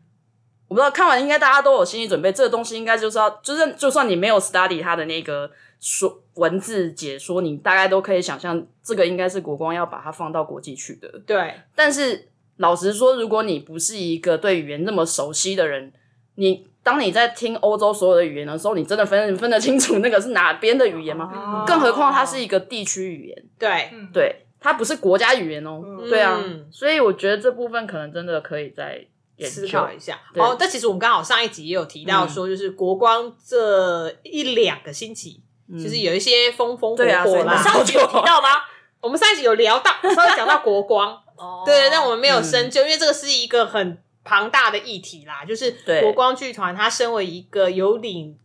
[0.70, 11.08] 我不知道看完应该大家都有心理准备，这个东西应该就是要，就是就算你没有 study 它的那个说文字解说，你大概都可以想象，这个应该是国光要把它放到国际去的。
[11.26, 15.92] 对，但是老实说，如果你不是一个对语言那么熟悉的人，
[16.36, 21.32] 你当你在听欧洲所有的语言的时候，你真的分分得清楚那个是哪边的语言吗？
[21.34, 25.82] 哦更何况它是一个地区语言，对，嗯，对，它不是国家语言哦。
[25.86, 29.06] 嗯对啊嗯，所以我觉得这部分可能真的可以再
[29.46, 29.92] 思考。
[29.92, 30.20] 一下。
[30.36, 35.42] 哦，但其实我们刚好上一集也有提到说，就是国光这一两个星期，
[35.78, 37.62] 其实有一些风风火火啦。
[37.62, 38.50] 上一集有提到吗？
[39.02, 45.46] 我们上一集有聊到，稍微讲到国光，哦对，但我们没有深究，因为这个是一个很庞大的议题啦。
[45.46, 45.72] 就是
[46.02, 48.38] 国光剧团，它身为一个有领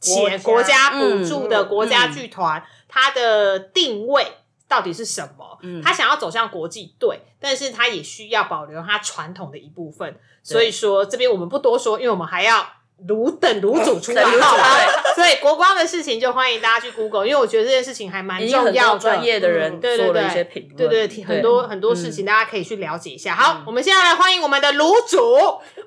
[0.00, 4.26] 钱国国家家补助的嗯国家剧团，它的定位
[4.68, 5.58] 到底是什么？
[5.62, 10.18] 嗯它想要走向国际，对，但是它也需要保留它传统的一部分。
[10.42, 12.64] 所以说，这边我们不多说，因为我们还要
[13.08, 14.78] 卤等卤煮出来等卤煮哈。
[15.14, 18.98] 所以国光的事情就欢迎大家去 Google，因为我觉得这件事情还蛮重要的。
[18.98, 23.34] 专业的人做了一些评论，对对，挺很多很多事情，嗯大家可以去了解一下。
[23.34, 25.34] 好，我们现在来欢迎我们的卤煮。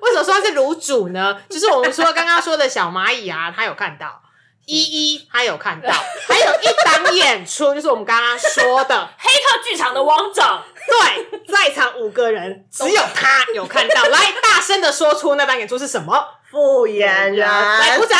[0.00, 1.40] 为什么说它是卤煮呢？
[1.48, 4.22] 就是我们说刚刚说的小蚂蚁啊，他有看到。
[4.66, 5.90] 依依，他有看到，
[6.28, 10.42] 还有一档演出，就是我们刚刚说的， 黑客剧场的王者，
[10.86, 14.04] 对，在场五个人，只有他有看到。
[14.04, 16.24] 来，大声的说出那档演出是什么？
[16.50, 18.18] 复演人，来，鼓掌。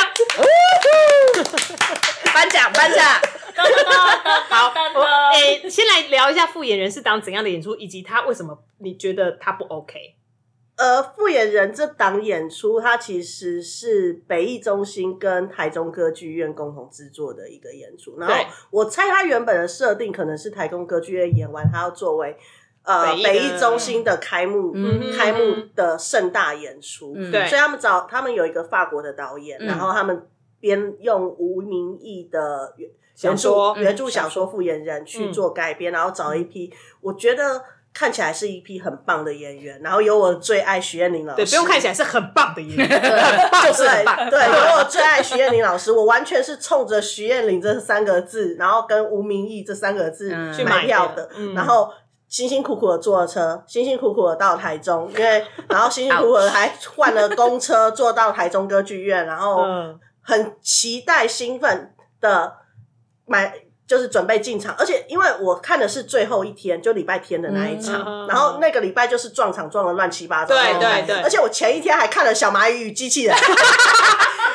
[2.32, 3.04] 颁 奖颁奖，
[4.48, 10.14] 好，噔我噔诶、 先来聊一下复演人是当怎样的演出，以及他为什么你觉得他不 OK？
[10.76, 18.16] 呃，复眼人这档演出，它其实是北艺中心跟台中歌剧院共同制作的一个演出。
[18.18, 18.34] 然后
[18.70, 22.34] 我猜它原本的设定可能是台中歌剧院演完，它要作为
[22.84, 25.12] 呃北艺中心的开幕、嗯。
[25.16, 27.12] 开幕的盛大演出。
[27.16, 27.30] 嗯。
[27.30, 27.46] 对。
[27.46, 29.66] 所以他们找他们有一个法国的导演，嗯。
[29.66, 30.26] 然后他们
[30.60, 42.88] 编用吴明义的原小说原著原著小说《复原人》去做改编，然后找一批我觉得看起来是一批很棒的演员，然后有我最爱徐艳玲老师，对，不用看起来是很棒的演员，
[43.66, 44.30] 就是很棒。
[44.30, 50.52] 对，有我最爱徐艳玲老师，我完全是冲着徐艳玲这三个字，然后跟吴明义这三个字嗯。
[50.52, 51.54] 去买票的，的嗯。
[51.54, 51.90] 然后。
[52.30, 62.54] 辛辛苦苦的坐车，辛辛苦苦的到台中，因为 然后辛辛苦苦的还换了公车坐到台中歌剧院，然后嗯，很期待、兴奋的
[63.26, 63.52] 买
[63.90, 71.16] 就是准备进场，而且因为我看的是最后一天，就礼拜天的那一场，嗯然后那个礼拜就是撞场撞的乱七八糟，对对对。
[71.22, 73.36] 而且我前一天还看了小蚂蚁与机器人，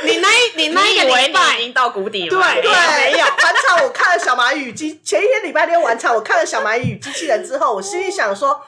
[0.03, 2.29] 你那一你那一个礼拜已，经到谷底了？
[2.29, 2.71] 对对，
[3.11, 8.61] 没有晚场我看了小蚂蚁与机， 前一天礼拜天晚场我看了小蚂蚁与机器人之后，我心里想说。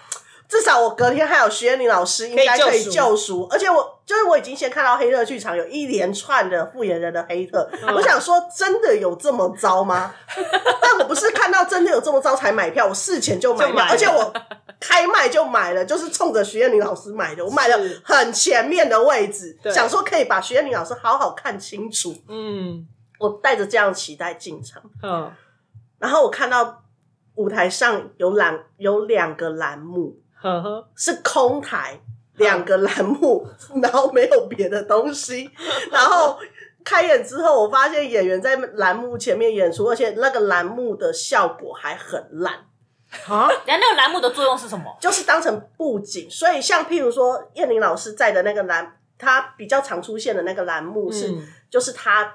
[0.50, 2.92] 至少我隔天还有徐艳玲老师应该可以可以救赎。
[2.92, 7.94] 救赎，而且我就是我已经先看到黑特剧场有一连串的复原人的黑特，嗯。
[7.94, 10.16] 我想说真的有这么糟吗？
[10.82, 14.34] 但我不是看到真的有这么糟才买票，我事前就买票，而且我
[14.80, 22.16] 开卖就买了，就是冲着徐燕玲老师买的，我买了很前面的位置，想说可以把徐燕玲老师好好看清楚。
[22.30, 22.88] 嗯。
[23.20, 25.34] 我带着这样期待进场，嗯，
[25.98, 26.84] 然后我看到
[27.34, 32.00] 舞台上有栏有两个栏目呵呵，是空台，
[32.38, 33.48] 两个栏目，
[33.82, 35.50] 然后没有别的东西，
[35.92, 36.38] 然后。
[36.90, 42.54] 开演之后，我发现演员在栏目前面演出，而且那个栏目的效果还很烂，
[43.28, 44.96] 啊， 人家那个栏目的作用是什么？
[44.98, 46.32] 就是当成布景。
[46.32, 52.34] 所以像譬如说燕玲老师在的那个栏，他比较常出现的那个栏目是，嗯就是他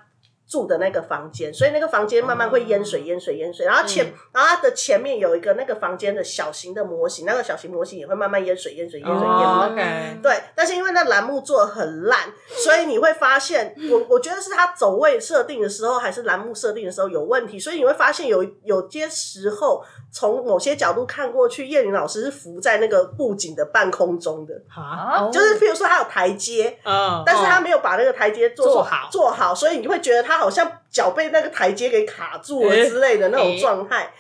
[0.53, 3.65] 住的那个房间，所以那个房间慢慢会淹水、淹水、淹水。
[3.65, 4.13] 然后前，嗯。
[4.35, 9.73] 然后它的前面有一个那个房间的小型的模型，那个小型模型也会慢慢淹水、淹水、淹水、淹哦水。
[9.73, 12.19] ，OK，对，但是因为那栏目做的很烂，
[12.63, 19.83] 所以你会发现，我我觉得是他走位设定的时候，还是栏目设定的时候有问题，所以你会发现有有些时候
[20.13, 29.09] 从某些角度看过去，叶玲老师是浮在那个布景的半空中的，啊，就是譬如说他有台阶，嗯，但是他没有把那个台阶做做好。
[29.11, 34.13] 做好，所以你会觉得他好像脚被那个台阶给卡住了之类的那种状态。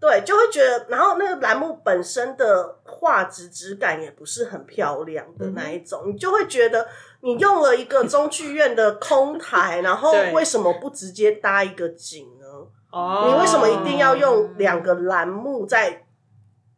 [0.00, 6.86] 对，就会觉得，然后那个栏目本身的画质质感也不是很漂亮的那一种，你就会觉得
[7.22, 12.46] 你用了一个中剧院的空台，然后 为什么不直接搭一个景呢？
[12.92, 16.04] 哦你为什么一定要用两个栏目在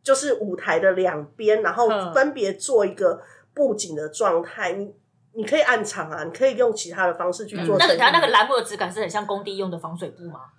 [0.05, 3.21] 就是舞台的两边，然后嗯分别做一个
[3.53, 4.73] 布景的状态？
[4.75, 4.95] 你
[5.37, 7.99] 你可以暗藏啊，你可以用其他的方式去做那个呈现。
[7.99, 10.41] 它那个栏目的质感是很像工地用的防水布吗？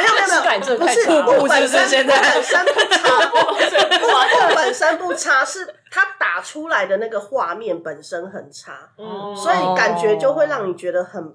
[0.00, 11.34] 没有没有没有，不是真的太差了布本身是不是现在布本身不差，防水布啊，布本身不差，是它打出来的那个画面本身很差，嗯所以感觉就会让你觉得很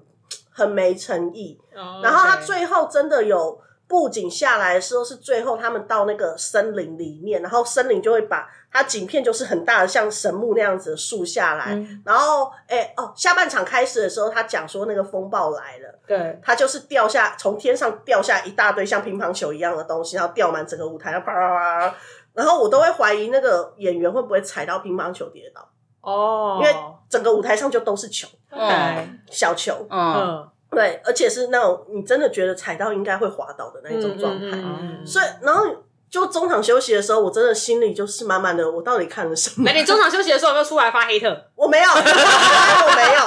[0.50, 1.58] 很没诚意。
[1.74, 12.02] 哦然后它最后真的有布景下来的时候，是最后他们到那个森林里面，然后森林就会把它景片就是很大的像神木那样子的树下来，嗯。
[12.04, 15.98] 然后哎、哦，下半场开始的时候，他讲说那个风暴来了。
[16.06, 21.94] 对，他就是掉下从天上掉下一大堆像乒乓球一样的东西，然后掉满整个舞台，啪啪啪啪，
[22.32, 25.68] 然后我都会怀疑那个演员会不会踩到乒乓球跌倒，
[26.00, 26.74] 哦，因为
[27.08, 34.46] 整个舞台上就都是球，嗯小球，嗯，嗯对，而且是那种你真的觉得踩到应该会滑倒的那一种状态。
[34.56, 35.64] 嗯所以，然后
[36.10, 39.72] 就中场休息的时候，我真的心里就是满满的，我到底看了什么那？
[39.72, 41.28] 你中场休息的时候有没有出来发黑特？
[41.54, 43.20] 我没有，我没有。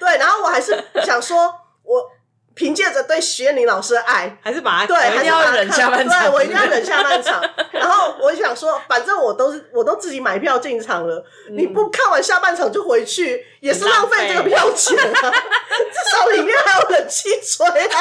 [0.00, 2.10] 对，然后我还是想说，我
[2.58, 7.40] 凭借着对徐彦霖老师的爱，还是把它对，还是把它看忍下半场对我一定要忍下半场。
[7.70, 15.30] 然后我想说，反正我都是我都自己买票进场了，你不看完下半场就回去，也是浪费这个票钱啊。
[15.30, 18.00] 至少里面还有冷气吹啊。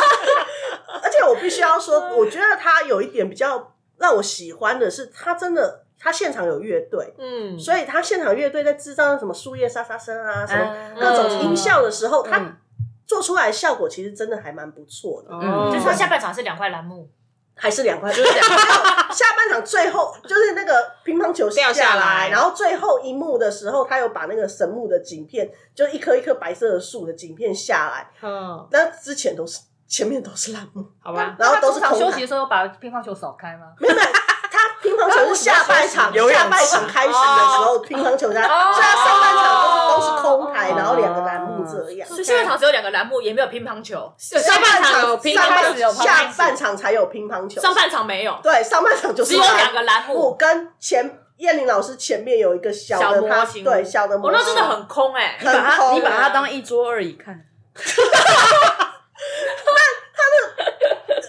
[1.03, 7.13] 而且我必须要说，我觉得他有一点比较让我喜欢的是，他真的他现场有乐队。
[7.19, 12.57] 嗯，所以他现场乐队在制造什么树叶沙沙声啊，什么嗯各种音效的时候，他嗯
[13.07, 15.29] 做出来的效果其实真的还蛮不错的。
[15.31, 15.71] 嗯。
[15.71, 17.09] 就是它下半场是两块栏目，
[17.55, 18.57] 还是两块，就是两块。
[19.13, 22.29] 下半场最后就是那个乒乓球掉下下来。
[22.29, 33.73] 然后最后一幕的时候，他有把那个神木的景片，就一棵一棵白色的树的景片下来，嗯，那之前都是前面都是栏目，好吧，然后都是他中场休息的时候把乒乓球扫开吗？
[33.79, 33.95] 没有
[35.07, 42.07] 乓球是下半场，下半场开始的时候乒乓球在，所以他上半场都是都是空台，然后两个栏目这样。
[42.07, 50.35] 所以下半场只有两个栏目，也没有乒乓球，下半场有乒上半乓球，下半场才有乒乓球，上半场没有，对上半场就是只有两个栏目。
[50.37, 57.33] 跟前燕玲老师前面有一个小小的模型对小的模哦，型，那真的很空哎，你把它很你把它空当一桌而已看，
[57.75, 57.81] 那
[60.13, 60.35] 他的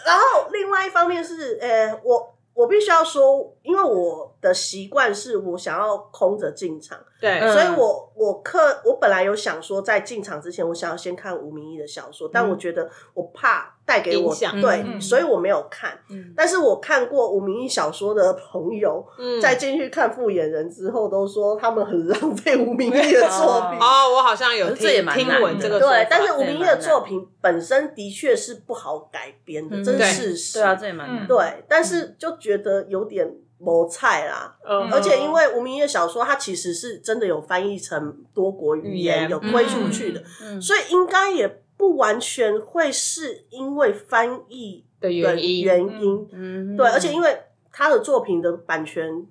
[0.04, 7.52] 然后另外一方面是，呃，我我必须要说，因为我的习惯是我想要空着进场，对，嗯。
[7.52, 15.98] 所以我我课我本来有想说，在进场之前，我想要先看吴明义的小说，但我觉得我怕带给我影响对，嗯所以我没有看。
[16.10, 16.32] 嗯。
[16.36, 19.40] 但是我看过吴明义小说的朋友，嗯。
[19.40, 23.80] 在进去看《复眼人》之后，都说他们很浪费吴明义的作品。
[23.80, 30.58] 哦，我好像有听听闻这个，对，但是吴明义的作品本身的确是不好改编的，嗯这是事实。
[30.58, 31.26] 对啊，这也蛮难。
[31.26, 33.28] 对，但是就觉得有点
[33.58, 34.56] 谋菜啦。
[34.64, 46.28] 嗯，而且因为吴明月小说，它其实是真的有翻译成多国语语言，有推出去的，嗯所以应该也不完全会是因为翻译的的原因，原因。
[46.32, 47.42] 嗯对，而且因为
[47.72, 49.26] 他的作品的版权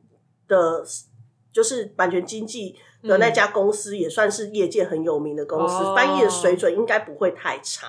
[0.48, 0.84] 的，
[1.52, 7.88] 就是版权经济的那家公司，也算是业界很有名的公司，哦翻译的水准应该不会太差。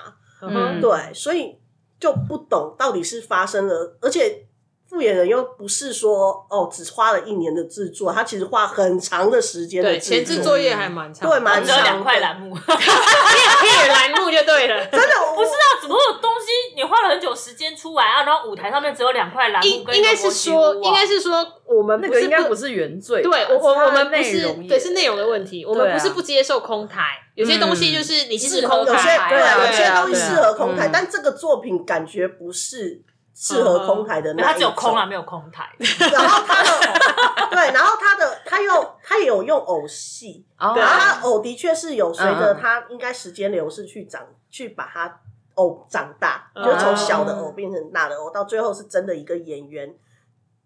[0.80, 1.58] 对，所以
[2.00, 4.46] 就不懂到底是发生了，而且
[4.88, 14.86] 复演人又不是说哦只花了一年的制作，他其实花很长的时间的对，前置作业还蛮长，对蛮只有两块栏目，不知可以栏目就对了。
[14.86, 27.02] 真的我道怎么会有东西你花了很久时间出来啊，然后舞台上面只有两块栏目应应该是说，应该是说，我们那不是个应该不是原罪，对我我我们不是对是内容的问题，我们不是不接受空台，
[27.34, 30.90] 有些东西就是你是适合空有些台，对啊，有些东西适合空台，嗯。
[30.92, 33.02] 但这个作品感觉不是
[33.40, 34.54] 适合空台的那一种。
[34.56, 35.70] 只有空啊，没有空台。
[35.78, 45.20] 然后他的对，然后他的他又他有用偶戏，哦然后他偶的确是有随着他应该时间流逝去长，去把它
[45.54, 49.94] 偶长大，嗯就是从小的偶变成大的偶，到最后是真的一个演员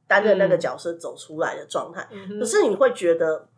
[0.07, 2.09] 担任那个角色走出来的状态。
[2.11, 3.49] 嗯可是你会觉得，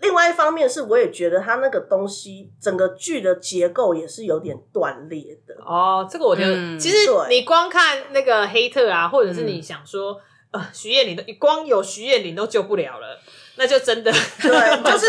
[0.00, 5.54] 另外一方面是，我也觉得他那个东西整个剧的结构也是有点断裂的。
[5.64, 6.96] 哦，这个我觉得，嗯其实
[7.28, 10.20] 你光看那个黑特啊，或者是你想说，
[10.50, 13.18] 呃，徐彦霖都光有徐彦霖都救不了了，
[13.56, 14.50] 那就真的 对，
[14.84, 15.06] 就是。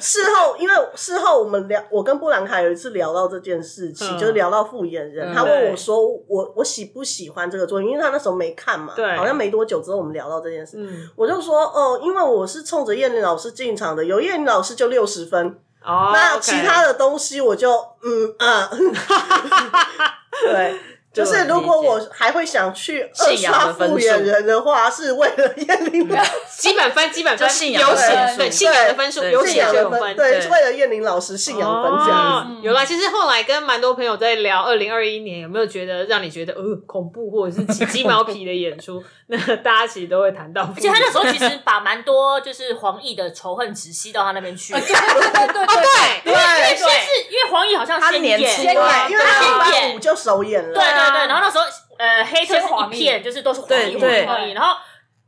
[0.00, 15.48] 事后，因为事后我们聊，我跟布兰卡有一次聊到这件事情，嗯就是聊到复眼人，嗯他问我说我我喜不喜欢这个作品，因为他那时候没看嘛，对好像没多久之后我们聊到这件事，嗯，我就说哦，因为我是冲着叶玲老师进场的，有叶玲老师就六十分，
[15.84, 17.72] 哦，那其他的东西我就
[18.02, 18.70] 嗯啊，
[20.44, 20.76] 对。
[21.12, 32.84] 就是如果我还会想去二信仰刷复眼人的话，是为了 燕玲老师 基本分，基本分就信仰有写分数对信仰的分数有信仰的分，写就有分，对，是为了燕玲老师信仰分这样有啦。
[32.84, 39.02] 其实后来跟蛮多朋友在聊，二零二一年有没有觉得让你觉得呃恐怖或者是起鸡毛皮的演出？
[39.26, 45.76] 那大家其实都会谈到，而而且他那时候其实把蛮多就是黄奕的仇恨值吸到他那边去，对对对对 对
[46.24, 51.64] 对因为对先是因为黄奕好像他年轻因为他先礼拜演五就首演了，对对对，然后那时候
[51.98, 54.76] 呃黑特是一片就是都是黄奕对对黄衣，然后。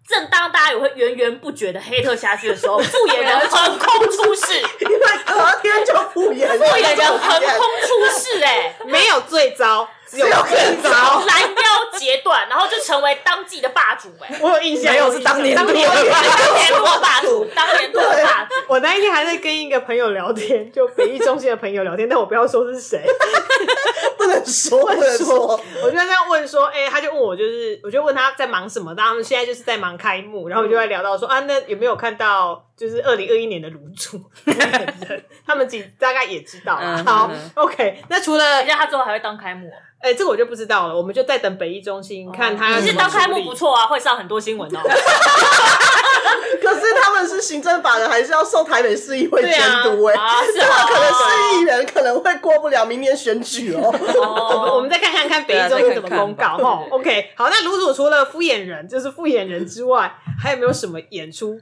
[0.05, 10.91] 正当大家也会源源不绝的黑特下去的时候， 复眼人横空出世，因为隔天就复眼，复眼人横空出世、哎，没有最糟，只有更糟。
[11.21, 11.63] 更糟。
[12.03, 23.03] 拦腰截断，然后就成为当季的霸主、哎， 我有印象，没有我是当年度当年度当年度的霸主，当年度的霸主， 我那一天还在跟一个朋友聊天，就北艺中心的朋友聊天，但我不要说是谁。
[24.19, 25.61] 不能说，不能说。
[25.83, 34.21] 我就在那样问说，哎、他就问我，就是我就问他在忙什么，他们现在就是在忙开幕，然后我就在聊到说啊，那有没有看到就是二零二一年的卤煮？
[35.45, 43.55] 他们几大概也知道好嗯，OK，那除了人家他之后还会当开幕哦，哎、这个我就不知道了，我们就在等北艺中心看他其实当开幕不。
[43.55, 44.81] 错啊，会上很多新闻哦。
[46.63, 50.15] 可是他们是行政法人，还是要受台北市议会监督哎、
[50.47, 53.81] 这个可能哦市议员可能会过不了明年选举哦。
[53.87, 56.87] 我们我哦，们再看看看北艺中心怎么公告对啊再看看吧哈。
[56.91, 61.61] OK，好，那卤煮除了敷衍人，就是敷衍人之外，还有没有什么演出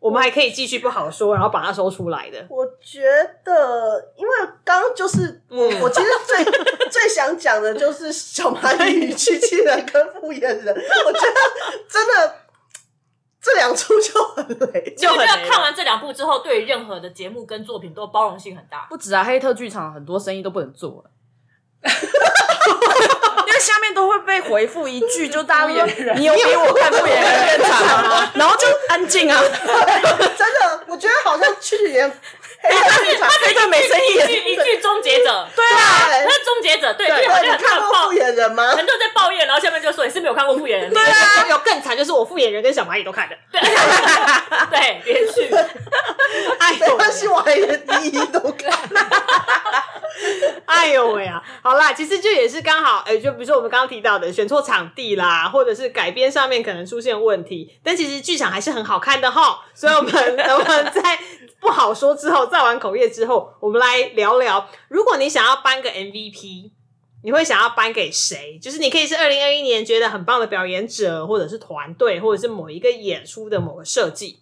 [0.00, 2.44] 我们还可以继续不好说，然后把它收出来的？
[2.48, 3.02] 我觉
[3.44, 4.34] 得，因为
[4.64, 6.44] 刚刚就是我，嗯我其实最
[6.88, 11.40] 最想讲的就是小蚂 蚁与机器人跟复眼人，我觉得
[11.86, 12.34] 真的
[13.42, 14.94] 这两出就很累。
[14.96, 18.86] 就觉很雷了得看完这两部之后，对于任何的节目跟作品都包容性很大。
[18.88, 21.10] 不止啊，黑特剧场很多生意都不能做了。
[23.46, 28.30] 因为下面都会被回复一句，就大家说你有比我看不眼人更惨吗？
[28.36, 29.40] 然后就安静啊，
[30.36, 32.10] 真的，我觉得好像去年
[32.62, 34.26] 黑暗剧场，黑特没生一意。
[34.26, 38.68] 句一句终结者， 对啊，对他是终结者，对，因为看过复，眼人吗？
[38.70, 43.36] 很多人在抱怨，然后下面就说你是没有看过复眼人，对啊，有更惨，就是我敷衍人跟小蚂蚁都看的。
[44.70, 45.48] 对，连续，
[46.58, 48.70] 哎呦，没关系，我还一一都看。
[50.66, 51.42] 哎呦喂啊！
[51.62, 59.60] 好啦，其实就也是刚好，哎、就比如说我们刚刚提到的选错场地啦，或者是改编上面可能出现问题，但其实剧场还是很好看的哈。
[59.74, 60.12] 所以我们
[60.50, 61.18] 我们在
[61.60, 66.72] 不好说之后，造完口业之后，我们来聊聊，如果你想要颁个 MVP。
[67.22, 68.58] 你会想要颁给谁？
[68.58, 74.40] 就是你可以是二零二一年觉得很棒的表演者，或者是团队，或者是某一个演出的某个设计。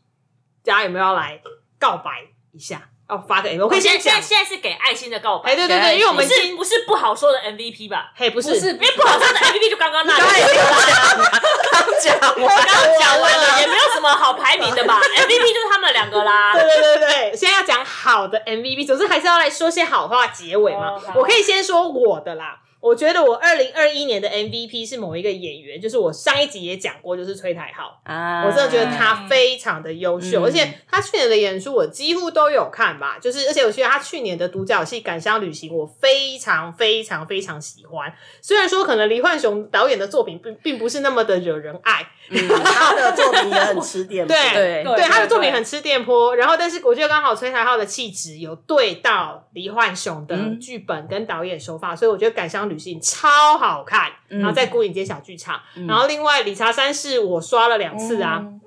[0.62, 1.42] 大家有没有要来
[1.76, 2.90] 告白一下？
[3.08, 3.62] 要发个 MVP？
[3.62, 4.20] 我可以先现在。
[4.20, 8.12] 现在是给爱心的告白，哎，对对对，因为我不们今是不是不好说的 MVP 吧？
[8.14, 10.20] 嘿不是不是因为不好说的 MVP 就刚刚那里，
[11.72, 16.52] 刚讲我刚刚讲完了，也没有什么好排名的吧？MVP 就是他们两个啦。
[16.58, 21.00] 对对对对，现在要讲好的 MVP，总之还是要来说些好话结尾嘛。
[21.14, 22.58] 我可以先说我的啦。
[22.80, 28.00] 我觉得我二零二一年的 MVP 是某一个演员，就是我上一集也讲过，就是崔台浩。
[28.04, 28.44] 啊。
[28.44, 30.44] 我真的觉得他非常的优秀，嗯。
[30.44, 38.12] 而且他去年的演出我几乎都有看吧，就是而且我觉得他去年的独角戏《感伤旅行》我非常非常非常喜欢。
[38.40, 42.06] 虽然说可能黎焕雄导演的作品并并不是那么的惹人爱，
[42.64, 50.58] 他的作品也很吃电对对对，他的作品很吃电波，然后但是我觉得刚好崔台浩的气质有对到黎焕雄的嗯。
[50.60, 54.38] 剧本跟导演手法，所以我觉得《感伤旅行》超好看，嗯。
[54.38, 58.38] 然后在孤影街小剧场，然后另外理查三世我刷了两次啊。
[58.40, 58.60] 嗯。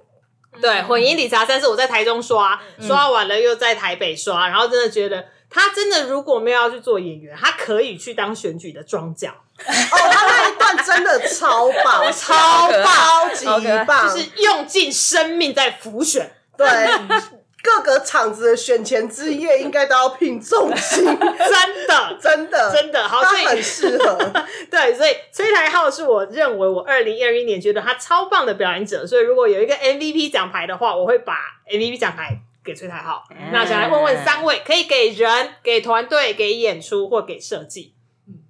[0.62, 9.64] 对，混音理查三是我在台中刷，刷完了又在台北刷，然后真的觉得他真的如果没有要去做演员，他可以去当选举的庄脚，哦，
[10.12, 13.46] 他那一段真的超棒，超超级
[13.88, 16.30] 棒，就是用尽生命在浮选。
[16.58, 16.68] 对。
[17.64, 24.18] 各个场子的选前之夜应该都要聘重金，真的， 真的真的好，他所以很适合。
[24.70, 31.36] 对，所以崔台浩是我认为我二零二一年觉得他超棒的表演者，所以如果有一个 MVP 奖牌的话，我会把
[31.70, 33.24] MVP 奖牌给崔台浩。
[33.52, 37.94] 那想来问问三位，可以给人、给团队、给演出或给设计。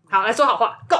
[0.10, 0.98] 好，来说好话，Go。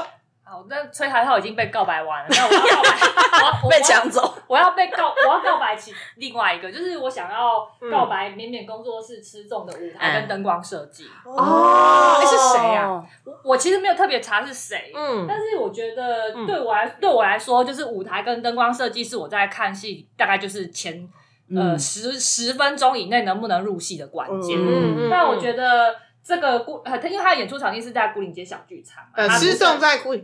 [0.62, 2.90] 好，那崔台浩已经被告白完了，那我要告白，
[3.42, 11.06] 我要我被抢走，我要被告，我要告白起另外一个，就是我想要告白绵绵工作室吃重的舞台跟灯光设计。
[11.24, 12.18] 哦。
[12.20, 13.02] 诶是谁啊？
[13.24, 15.26] 我我其实没有特别查是谁，嗯。
[15.28, 20.92] 但是我觉得对我来、对我来说，就是舞台跟灯光设计是我在看戏大概就是前、
[21.54, 24.58] 呃嗯十十分钟以内能不能入戏的关键。
[24.58, 25.94] 嗯那我觉得
[26.24, 30.14] 这个孤呃，他因为他的演出场地是在古岭街小剧场嘛，呃，吃重在孤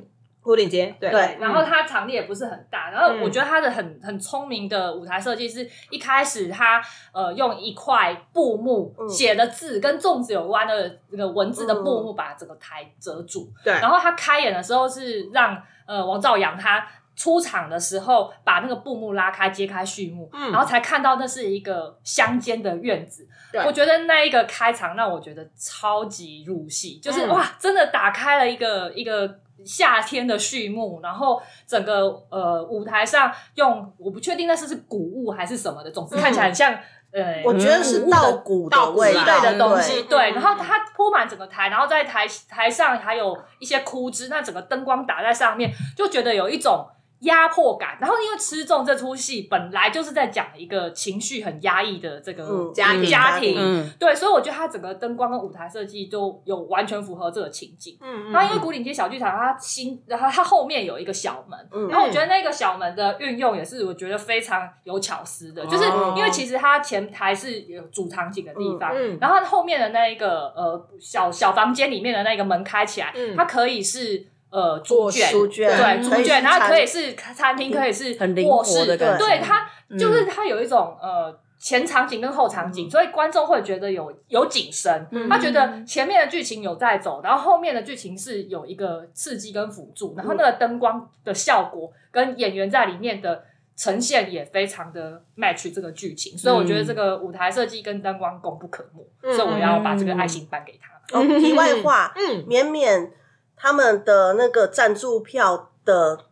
[0.48, 1.10] 孤岭街，对。
[1.10, 3.20] 对然后它场地也不是很大，然后嗯。
[3.20, 6.82] 我觉得它的很很聪明的舞台设计是一开始它
[7.12, 9.06] 呃用一块布幕嗯。
[9.06, 13.74] 写的字跟粽子有关的那个文字的布幕把整个台遮住，对。
[13.74, 16.88] 然后他开演的时候是让呃王兆阳他。
[17.18, 20.52] 出场的时候，把那个布幕拉开，揭开序幕，嗯。
[20.52, 23.26] 然后才看到那是一个乡间的院子。
[23.50, 23.60] 对。
[23.64, 27.30] 我觉得那一个开场让我觉得超级入戏，就是、嗯。
[27.30, 36.72] 哇，真的打开了一个一个夏天的序幕，然后整个呃舞台上用我不确定那是是谷物还是什么的，总之看起来很像、
[37.10, 46.86] 呃，我觉得是稻谷的味道对的东西，对然后它铺满整个台，然后在台台上还有一些枯枝，那整个灯光打在上面，就觉得有一种
[47.20, 47.98] 压迫感。
[48.00, 53.90] 然后因为《吃重》这出戏本来就是在讲一个情绪很压抑的这个嗯家庭家庭，嗯。
[53.98, 57.98] 对，所以我觉得它整个灯光跟舞台设计都有完全符合这个情景。
[58.00, 61.88] 嗯然后因为古岭街小剧场，它新，然后它后面有一个小门，嗯。
[61.88, 69.18] 然后我觉得那个小门的运用也是我觉得非常有巧思的，就是哦因为其实它前台是有主场景的地方，嗯嗯。
[69.20, 73.34] 然后它后面的那一个呃小小房间里面的那个门开起来，嗯。
[73.36, 75.28] 它可以是呃猪圈。
[75.28, 93.44] 书卷对，嗯猪圈，然后可以是餐厅，可以是很灵活卧室，的感觉对它嗯就是它有一种呃前场景跟后场景，所以观众会觉得有有景深，嗯他觉得前面的剧情有在走，然后后面的剧情是有一个刺激跟辅助，然后那个灯光的效果跟演员在里面的
[93.76, 101.18] 呈现也非常的 match 这个剧情，所以我觉得这个舞台设计跟灯光功不可没，嗯所以我要把这个爱心颁给他。
[101.18, 103.10] 哦，题外话，嗯绵绵
[103.58, 106.26] 他们的那个赞助票的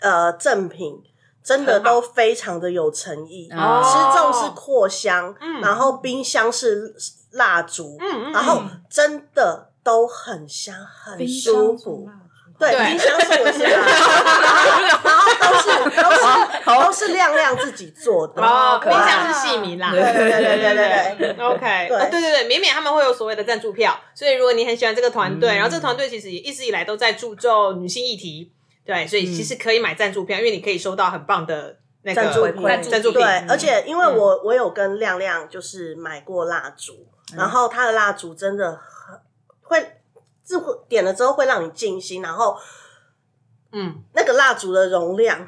[0.00, 1.02] 呃赠品。
[1.44, 6.94] 真的都非常的有诚意，哦吃粽是扩香，嗯然后冰箱是
[7.32, 12.08] 蜡烛，嗯嗯然后真的都很香，很舒服。
[12.62, 12.86] 对，对。
[12.86, 13.62] 冰箱是我是
[15.02, 15.66] 然后都是
[16.02, 16.22] 都是
[16.64, 18.40] 都是亮亮自己做的。
[18.42, 21.96] 哦，冰箱是戏迷啦，对对对对对 OK，对。
[21.96, 25.56] 哦对对对，绵绵他们会有所谓的赞助票，所以如果你很喜欢这个团队，嗯。
[25.56, 28.52] 然后这个团队其实也一直以来都在注重女性议题，
[28.86, 37.06] 对，所以其实可以买赞助票，因为你可以收到很棒的那个赞助嗯品赞助品，对，嗯而且因为我我有跟亮亮就是买过蜡烛，
[37.36, 39.18] 然后他的蜡烛真的很
[39.62, 40.01] 会
[40.88, 42.56] 点了之后会让你静心，然后
[43.72, 45.46] 嗯，那个蜡烛的容量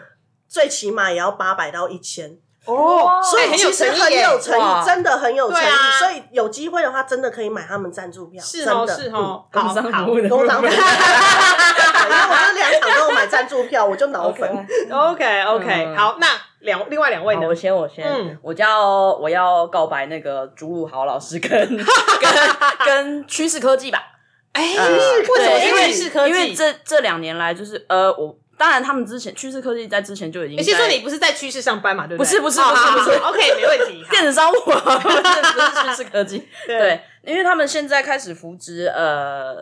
[0.48, 2.38] 最起码也要八百到一千。
[2.66, 5.98] 哦，所以其实很有诚意，真的很有诚意。
[5.98, 14.48] 所以有机会的话，真的可以买他们赞助票，是哦真的是哦，工好好商服务的工厂粉， 因为我这两场都有买赞助票，我就脑粉。
[14.90, 16.26] OK OK，嗯好，那
[16.60, 24.02] 两另外两位呢先，我先，嗯我叫我要告白那个朱武豪老师跟 跟跟趋势科技吧。
[24.54, 26.30] 哎，呃为什么因为是趋势科技？
[26.30, 30.62] 因为这这两年来，就是呃，我当然他们之前趋势科技在之前就已经在。
[30.62, 32.06] 你先说你不是在趋势上班嘛？
[32.06, 32.18] 对对？
[32.18, 34.04] 不是不是不是不是 OK，没问题。
[34.08, 36.38] 电子商务啊，不是趋势科技。
[36.66, 39.56] 对对，因为他们现在开始扶植呃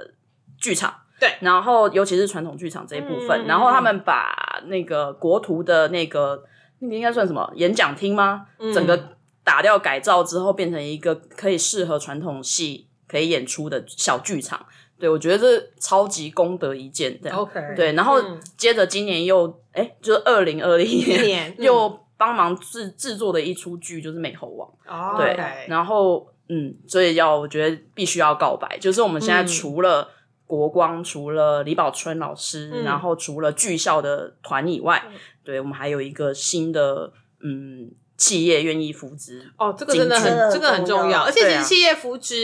[0.60, 6.44] 剧场，对然后尤其是传统剧场这一部分，嗯然后他们把那个国图的那个
[6.80, 8.46] 那个应该算什么演讲厅吗？
[8.58, 14.66] 嗯整个打掉改造之后，变成一个可以适合传统戏可以演出的小剧场。
[15.02, 17.36] 对我觉得这超级功德一件，这样。
[17.36, 24.68] OK，对，然后嗯接着今年又哎，就是二零二一一年 嗯又帮忙制制作的一出剧，就是《美猴王》。
[24.88, 25.36] 哦对
[25.66, 30.08] 然后嗯，所以要我觉得必须要告白，就是我们现在嗯除了
[30.46, 35.02] 国光，除了李宝春老师，嗯然后除了剧校的团以外，
[35.42, 37.90] 对我们还有一个新的嗯
[38.22, 39.42] 企业愿意扶植。
[39.58, 42.36] 哦，这个真的很这个很重要，而且其实企业扶植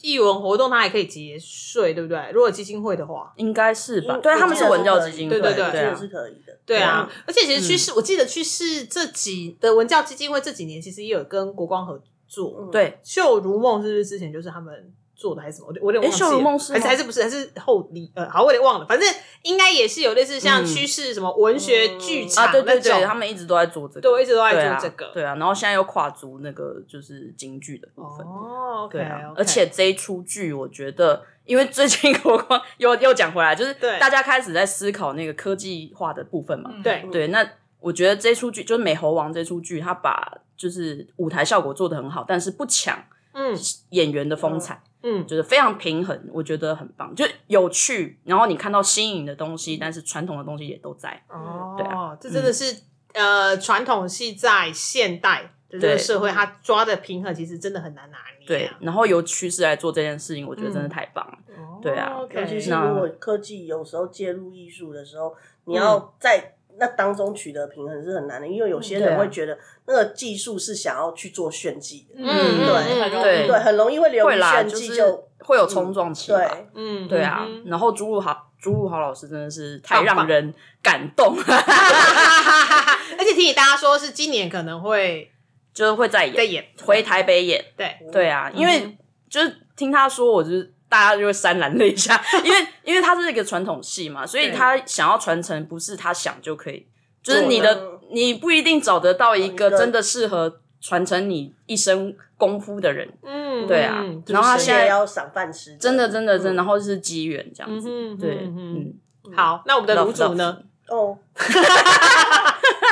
[0.00, 2.30] 艺文活动，它还可以节税，对不对？
[2.32, 4.16] 如果基金会的话，应该是吧？
[4.16, 6.58] 应对，他们是文教基金会，对对对是可以的。
[6.66, 14.92] 对啊，而且其实去世，我记得去世这几的文教基金会这几年其实也有跟国光合作，嗯对，秀如梦是不是之前就是他们
[15.22, 15.68] 做的还是什么？
[15.80, 16.26] 我我有点忘记了。
[16.26, 18.86] 诶秀如梦是还是还是不是还是后理呃，好，我有点忘了。
[18.86, 19.08] 反正
[19.42, 25.10] 应该也是有类似像嗯趋势什么文学剧场啊，对种对，他们一直都在做这个，对我一直都在做这个。
[25.14, 28.26] 对啊，然后现在又跨足那个就是京剧的部分。
[28.26, 36.70] 哦对啊而且这一出剧，我觉得，因为最近我光又又讲回来，就是对大家开始在思考那个科技化的部分嘛。
[36.74, 37.46] 嗯对对，那
[37.80, 42.98] 我觉得这出剧就是《美猴王》这出剧，它把就是舞台效果做得很好，但是不抢
[43.34, 43.56] 嗯。
[43.90, 48.18] 演员的风采，嗯，就是非常平衡，我觉得很棒，就有趣。
[48.24, 51.22] 然后你看到新颖的东西，但是传统的东西也都在。
[51.28, 52.16] 哦，对啊。
[52.20, 52.74] 这真的是、
[53.12, 58.78] 呃，传统戏在现代的这个对社会，它抓的平衡其实真的很难拿捏、对，啊。
[58.80, 61.38] 然后由趋势来做这件事情，我觉得真的太棒了。
[61.56, 69.56] 哦对啊尤其是如果科技有时候介入艺术的时候，你要在那当中取得平衡是很难的，因为有些人会觉得
[69.86, 76.38] 那个技术是想要去做炫技的，嗯对很容易对对，很容易会流于会，炫技，就会有冲撞期吧。
[76.38, 76.66] 对。
[76.74, 80.52] 嗯，对啊，嗯然后朱露豪朱露豪老师真的是太让人
[80.82, 85.30] 感动， 而且提醒大家说，是今年可能会
[85.74, 87.64] 就是会再演，在演，回台北演。
[87.76, 88.96] 对，对啊，因为
[89.28, 96.86] 就是听他说，我就是大家就会潸然泪下， 因为因为他是一个传统戏嘛，所以他想要传承，不是他想就可以，
[97.22, 97.88] 就是你的的。
[98.10, 99.70] 你不一定找得到一一个。
[99.70, 104.22] 个真的适合传承你一生功夫的人，嗯，对啊嗯。
[104.26, 108.92] 然后他现在要赏饭吃，真的真的真然后是机缘这样子，嗯对，嗯
[109.34, 110.62] 好，那我们的卤煮呢？
[110.88, 111.16] 哦。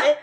[0.02, 0.16] 哎，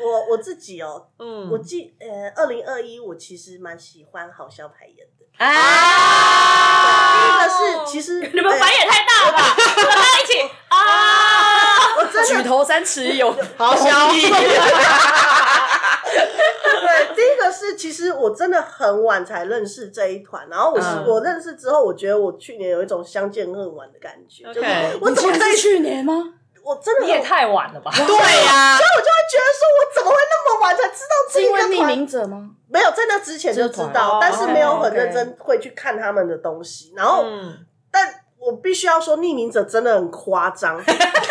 [0.00, 5.06] 我我自己哦，嗯，我记呃，二零二一我其实蛮喜欢好笑排演
[5.38, 5.44] 的。
[5.44, 7.56] 啊，第一个是
[7.92, 9.38] 其实 你们反应也太大了吧？
[9.56, 10.32] 我们在一起
[10.68, 10.76] 啊！
[11.98, 14.20] 我真的举头三尺有好笑， 对，
[17.14, 24.68] 第一个是其实我真的很晚才认识这一团，然后我是、嗯我认识之后，我觉得我去年有一种相见恨晚的感觉 OK 就是
[25.00, 25.56] 我怎么可以？
[25.56, 26.34] 去年吗？
[26.64, 27.90] 我真的你也太晚了吧？
[27.94, 31.86] 对呀，所以我就会觉得说，我怎么会那么晚才知道这是因为匿？
[31.86, 32.50] 名者吗？
[32.70, 36.92] 没有在那之前就知道，哦但是没有很认真会去看他们的东西。
[36.96, 37.58] 然后，嗯，
[37.90, 40.78] 但我必须要说，匿名者真的很夸张，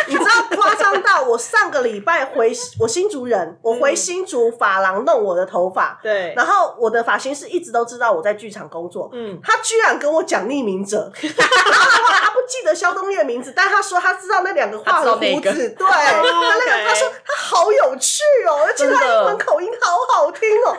[0.07, 2.51] 你知道夸张到我上个礼拜回
[2.82, 11.11] 我新竹人，我回新竹发廊弄我的头发，对，然后我的发型师一直都知道我在剧场工作，嗯，他居然跟我讲匿名者，
[12.48, 15.54] 记得肖东义的名字，但他说他知道那两个画的胡子，那个。
[15.54, 20.78] 对，他那个他说他好有趣哦，而且他英文口音好好听哦。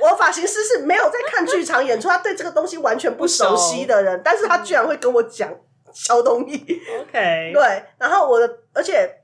[0.00, 5.50] 我发型师是没有在看剧场演出，他对这个东西完全不熟悉的人， 但是他居然会跟我讲
[5.92, 9.20] 肖东义，OK，对，然后我的，而且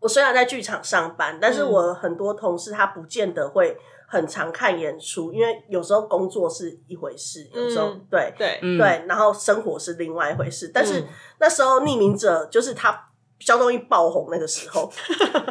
[0.00, 1.70] 我虽然在剧场上班，但是嗯。
[1.70, 3.76] 我很多同事他不见得会
[4.16, 8.34] 很常看演出，因为有时候工作是一回事，有时候、嗯对。
[8.36, 10.70] 对，嗯，对，然后生活是另外一回事。
[10.74, 11.06] 但是嗯
[11.38, 13.08] 那时候匿名者就是他
[13.38, 14.90] 肖东义爆红那个时候，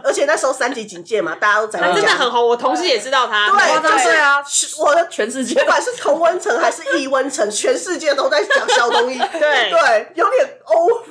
[0.04, 4.44] 而且那时候三级警戒嘛，大家都在他真的很红，我同事也知道他，对就是对啊，
[4.80, 9.18] 我的全世界不管是同温层还是异温层，全世界都在讲肖东义。
[9.18, 11.04] 对对，有点 over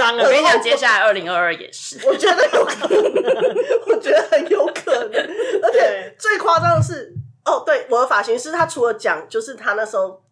[0.00, 0.24] 张了。
[0.24, 1.98] 我跟你讲，接下来二零二二也是。
[2.06, 3.54] 我觉得有可能，
[3.86, 5.28] 我觉得很有可能，
[5.62, 7.12] 而且最夸张的是，
[7.44, 10.22] 哦，对，我的发型师他除了讲就是他那时候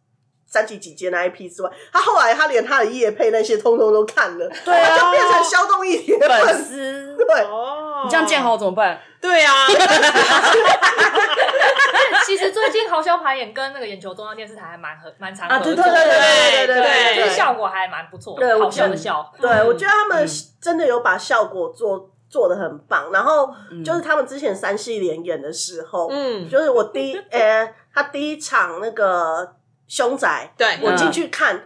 [0.47, 9.01] 三级几阶那一批之外，他后来他连他的叶配那些通通都看了，对啊就变成肖东一铁粉粉丝，丝，对，哦，你这样建好怎么办？
[9.21, 9.53] 对啊，
[12.25, 19.33] 其实最近豪销排演跟那个眼球中央电视台还蛮合蛮常啊合作的，对对对对对对对，对就是效果还蛮不错对的，好笑的笑。
[19.41, 20.29] 对，我觉得他们嗯
[20.61, 23.11] 真的有把效果做做的很棒。
[23.13, 29.55] 然后嗯就是他们之前三系连演的时候，嗯，就是我第一，呃，他第一场那个
[29.89, 31.65] 凶宅，对，我进去看。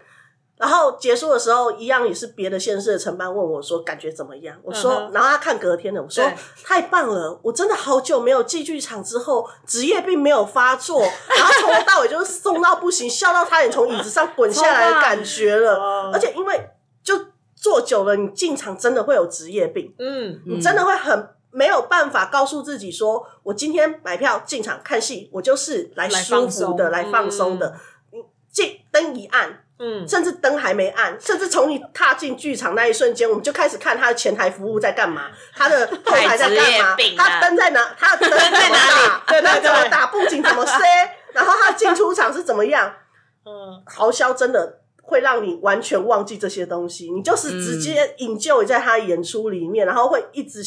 [0.62, 4.56] 然后结束的时候，一样也是别的县市的承办问我说感觉怎么样？
[4.62, 6.24] 我说，嗯然后他看隔天的，我说
[6.62, 15.74] 太棒了，我真的好久没有进剧场之后，职业病没有发作，然后从头到尾就是松到不行，笑到差点从椅子上滚下来的感觉了。
[15.82, 16.70] 哦而且因为
[17.02, 17.18] 就
[17.56, 27.74] 坐久了，你进场真的会有职业病，嗯，你真的会很没有办法告诉自己说，我今天买票进场看戏，我就是来来舒服放松的、来放松的。
[28.12, 39.22] 你进灯一暗，嗯，甚至灯还没暗，甚至从你踏进剧场那一瞬间，我们就开始看他的前台服务在干嘛，他的后台在干嘛他灯在哪，他的灯在在哪里？
[39.26, 40.78] 对对他怎么对打布景怎么塞，
[41.32, 42.94] 然后他进出场是怎么样，
[43.44, 50.62] 嗯，豪销真的会让你完全忘记这些东西，你就是直接引咎在他的演出里面，然后会一直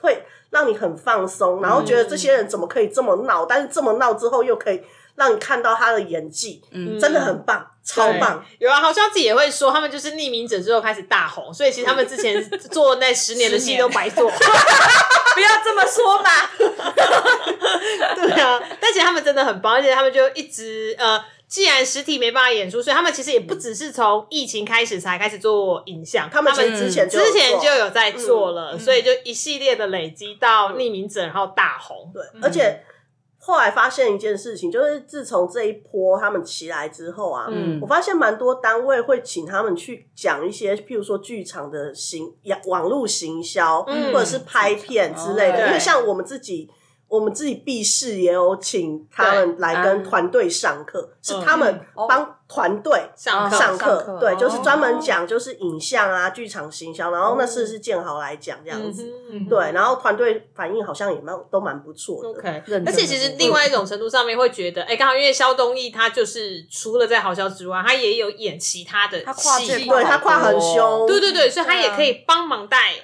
[0.00, 4.80] 会让你很放松，然后觉得这些人怎么可以这么闹，但是这么闹之后又可以
[5.16, 6.98] 让你看到他的演技，嗯。
[6.98, 8.44] 真的很棒，超棒。
[8.58, 14.30] 有啊，好像自己也会说，他们就是匿名者之后开始大红，所以其实他们之前做那十年的戏都白做。
[15.32, 16.30] 不要这么说嘛。
[18.16, 32.10] 对啊，但其实他们真的很棒，而且他们就一直呃，既然实体没办法演出，所以他们其实也不只是从疫情开始才开始做影像，他们之前之前就有在做了，所以就一系列的累积到匿名者，然后大红。
[32.12, 32.82] 对，而且
[33.50, 37.78] 后来发现一件事情，就是自从这一波他们起来之后啊，嗯。
[37.82, 42.32] 我发现蛮多单位会请他们去讲一些，譬如说剧场的行
[42.66, 44.12] 网络行销，嗯。
[44.12, 45.64] 或者是拍片之类的。
[45.64, 46.70] 哦因为像我们自己。
[47.08, 50.04] 我们自己毕市也有请他们来跟嗯。
[50.04, 51.42] 团队上课，是嗯。
[51.44, 52.06] 他们哦。
[52.08, 59.08] 帮团队上课上课，对，就是专门哦讲就是影像啊、剧场行销，然后那次是建豪来讲这样子，
[59.48, 62.28] 对，然后团队反应好像也蛮都蛮不错的。
[62.30, 69.86] OK，认真而且其实另外一种程度上面会觉得，哎、刚好因为肖东义他就是除了在好笑之外，他也有演其他的他跨界戏。
[69.88, 72.94] 对他跨很凶，对对对，所以他也可以帮忙带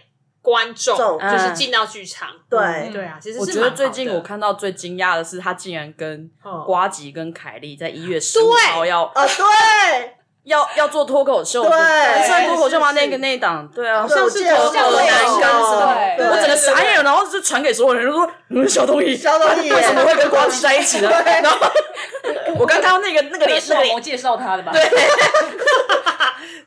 [0.46, 2.28] 观众，就是进到剧场。
[2.48, 2.60] 对。
[2.60, 2.92] 嗯。
[2.92, 6.62] 对啊，其实是我觉得最近我看到最惊讶的是，他竟然跟哦。
[6.64, 12.22] 瓜吉跟凯莉在一月十五号要啊，对，要要做脱口秀，对。
[12.22, 12.92] 是在脱口秀吗？
[12.92, 21.10] 那个那一档，对啊，像是对我记得头有男对我整个傻眼，然后就传给所有人，就说你们小东西小东西为什么会跟瓜吉在一起呢？
[21.10, 21.58] 然后
[22.56, 24.72] 我刚刚那个那个脸，是那我介绍他的吧？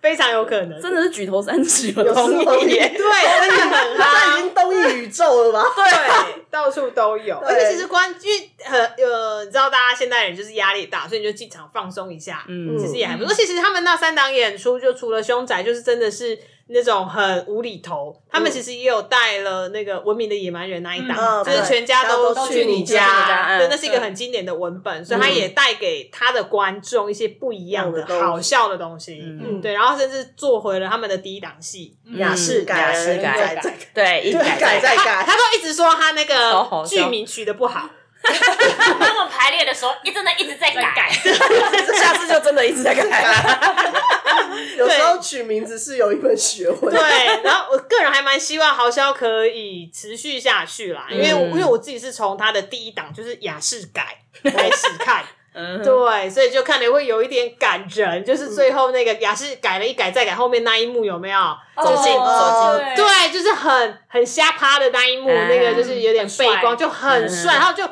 [0.02, 2.94] 非常有可能，真的是举头三尺有有东时候西耶。
[2.96, 4.42] 对，真的很 他已。
[4.42, 5.64] 经东移宇宙了吧？
[5.76, 13.34] 对，到处都有，而且其实关因为呃呃，你知道大家现代人就是压力大，所以你就进场放松一下，嗯其实也还不错。
[13.34, 16.38] 其实他们那三档演出，就除了凶宅，就是真的是
[16.70, 18.16] 那种很无厘头。
[18.32, 29.22] 他们其实也有带了那个《文明的野蛮人》那一档，嗯就是全家都都去你去你家嗯对，那是一个很经典的文本，所以他也带给他的观众一些不一样的好笑的东西。
[29.62, 31.98] 对，然后甚至做回了他们的第一档戏。
[32.16, 33.56] 雅士改，雅士改。
[33.56, 37.90] 改对，一对改改再改，他都一直说他那个剧名取得不好，
[38.24, 41.10] 他们排练的时候，一真的一直在改。
[41.96, 43.04] 下次就真的一直在改。
[43.04, 44.00] 了。
[44.78, 46.94] 有时候取名字是有一门学问。
[46.94, 61.40] 对，然后我个人还蛮希望豪潇可以持续下去啦，因为因为我自己是从他的第一档就是雅士改开始看，嗯，对，所以就看了会有一点感人，就是最后那个雅士改了一改再改，后面那一幕有没有？
[61.78, 62.96] 走进哦走进。
[62.96, 63.06] 对。
[63.06, 65.48] 对，就是很很瞎趴的那一幕，嗯。
[65.48, 67.56] 那个就是有点背光，就很帅，嗯。
[67.56, 67.84] 然后就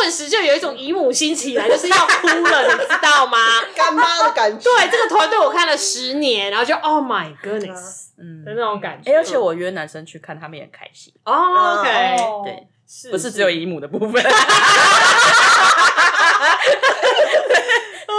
[0.00, 3.38] 顿时就有一种姨母心起来，就是要哭了，你知道吗？
[3.74, 4.64] 干妈的感觉。
[4.70, 9.12] 对，这个团队我看了十年，然后就 Oh my goodness 嗯的那种感觉。
[9.12, 14.22] 哎，而且我约男生去看，他们也很开心，哦，OK，哦对，是不是只有姨母的部分。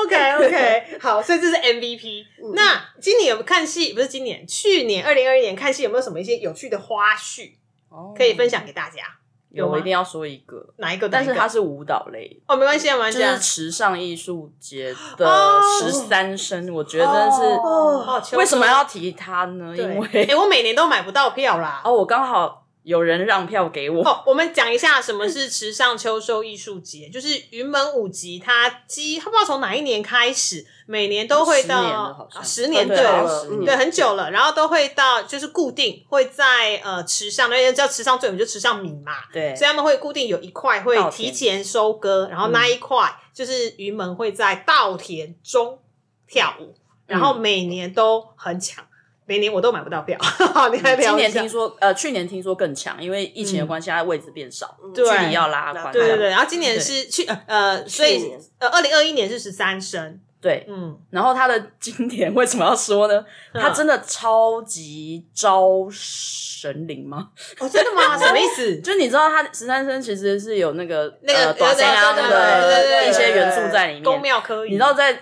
[0.06, 2.26] OK OK，好，所以这是 MVP。
[2.54, 3.94] 那今年有看戏？
[3.94, 7.54] 不是今年，去年二零二一年看戏有没有什么一些有趣的花絮
[8.16, 9.02] 可以分享给大家？
[9.56, 11.08] 有我一定要说一个，哪一个？
[11.08, 13.40] 但是它是舞蹈类，哦，没关系啊，没关就是。
[13.40, 19.74] 时尚艺术节的哦十三生，我觉得真的是、哦，哦，为什么要提它呢？
[19.76, 21.82] 因为哎、为我每年都买不到票啦。
[21.86, 32.96] 哦，我刚好有人让票给我，哦， 我们讲一下什么是池上秋收艺术节， 就是云门舞集，它基它不知道从哪一年开始，每年都会到十年对
[33.66, 39.56] 对很久了，然后都会到就是固定会在呃池上，那叫池上最有名就池上米嘛，对。
[39.56, 45.80] 所以他们会固定有一块会提前收割，然后那一块就是云门会在稻田中
[46.28, 46.76] 跳舞，
[47.08, 48.85] 然后每年都很抢，
[49.28, 50.18] 每年我都买不到票，
[50.72, 55.92] 你今年听说，呃，去年听说更强，因为疫情的关系，它位置变少，距离要拉宽。
[55.92, 63.26] 对对对，然后今年是去呃呃，所以呃，二零二一年是十三升，对嗯，然后它的经典 为什么要说呢？
[63.54, 67.30] 它真的超级招神灵吗？
[67.60, 68.16] 哦，真的吗？
[68.18, 68.80] 什么意思？
[68.82, 74.24] 就你知道，它十三升其实是有那个那个呃短山羊对对对对对的一些元素在里宫面。
[74.24, 75.20] 庙科仪，你知道，在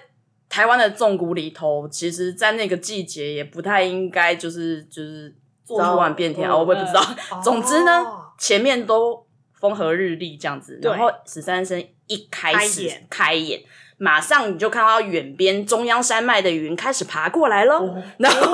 [0.54, 5.34] 台湾的纵谷里头，其实，在那个季节也不太应该就是就是
[5.68, 7.02] 突然变天我也不知道。
[7.32, 7.42] 哦。
[7.44, 8.06] 总之呢，
[8.38, 9.26] 前面都
[9.60, 13.08] 风和日丽这样子，然后十三生一开始开演。
[13.10, 13.64] 开演，
[13.98, 18.04] 马上你就看到远边中央山脉的云开始爬过来了，哦。
[18.20, 18.54] 然后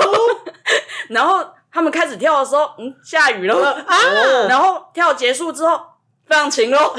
[1.10, 3.96] 然后他们开始跳的时候，嗯，下雨了，啊！
[4.48, 5.78] 然后跳结束之后
[6.24, 6.96] 非常晴喽。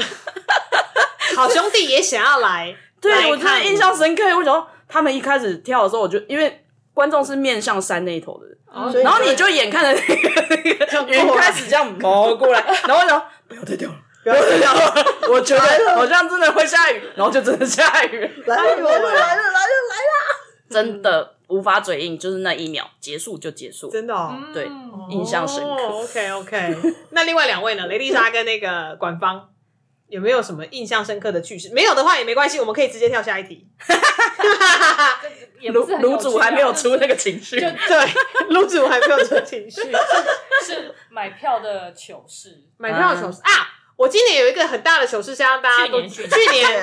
[1.34, 8.58] 好兄弟也想要来， 来对我真的印象深刻，我想说他们一开始跳的时候，我就因为观众是面向山那一头的人。
[8.66, 14.94] 哦然后你就眼看着那个那个云开始这样毛过来，然后我想不要再跳了，不要再跳了，
[15.30, 24.34] 我觉得好像真的会下雨，然后就真的下雨了，来了来了来了来了来了，真的无法嘴硬，就是那一秒结束就结束，真的哦。
[24.54, 25.68] 对嗯印象深刻。
[25.68, 26.76] 哦 OK OK，
[27.10, 27.86] 那另外两位呢？
[27.88, 29.50] 雷丽莎跟那个管方
[30.12, 31.72] 有没有什么印象深刻的趣事？
[31.72, 33.66] 没有的话也没关系，我们可以直接跳下一题。
[35.62, 37.96] 卤也不是很有卤趣啊主还没有出那个情绪，就对，
[38.50, 39.80] 卤主还没有出情绪。
[40.62, 42.62] 是买票的糗事。
[42.76, 43.72] 买票的糗事啊！
[43.96, 46.82] 我今年有一个很大的糗事，是让大家都去年去年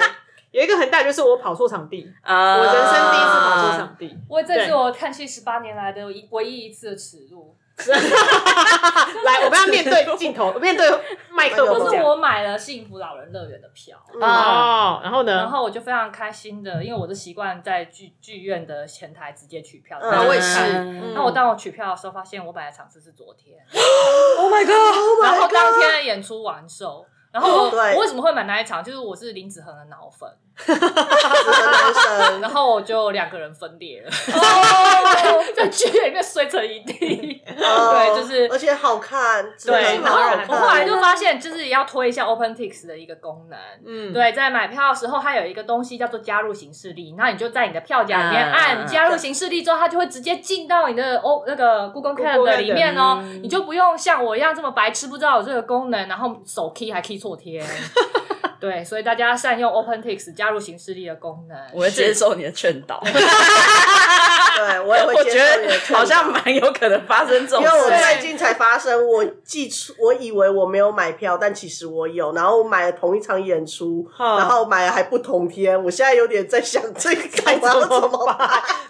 [0.50, 4.18] 有一个很大，就是我跑错场地，啊我人生第一次跑错场地。
[4.28, 7.56] 我这对是我看戏十八年来的唯一一次的耻辱。
[9.24, 10.90] 来，我们要面对镜头，面对
[11.32, 11.98] 麦克风就是。
[12.04, 15.36] 我买了幸福老人乐园的票，哦，然后呢？
[15.36, 20.00] 然后我就非常开心的，因为我是习惯在剧剧院的前台直接取票。
[20.02, 23.58] 我也是嗯那我当我取票的时候，发现我本来场次是昨天
[24.38, 25.24] ，Oh my god！
[25.24, 27.06] 然后当天的演出完售。
[27.32, 28.84] 然后我为什么会买那一场？
[28.84, 30.28] 就是我是林子恒的脑粉，
[32.41, 37.41] 然后我就两个人分裂了，哦在剧院里面碎成一地。
[37.62, 43.60] 哦对就是而且好看，对，然后我后来就发现，就是要推一下 OpenTix 的一个功能。
[43.86, 57.66] 嗯，对，在买票的时候，它有一个东西叫做加入行事历，那你就在你的票夹里面嗯按加入行事力之后，它就会直接进到你的哦那个 Google Calendar 里面哦，嗯你就不用像我一样这么白痴不知道有这个功能，然后手 key 还 key 错天。
[58.60, 61.57] 对，所以大家善用 OpenText 加入形式力的功能。
[61.74, 63.01] 我会接受你的劝导，
[64.68, 67.89] 对我也会觉接受你的得劝导好像蛮有可能发生这种因为我。
[67.89, 78.38] 最近才发生，我记出，我以为我没有买票，但其实我有，然后我买了同一场演出，嗯然后买了还不同天，我现在有点在想这个该我要怎么怎么办？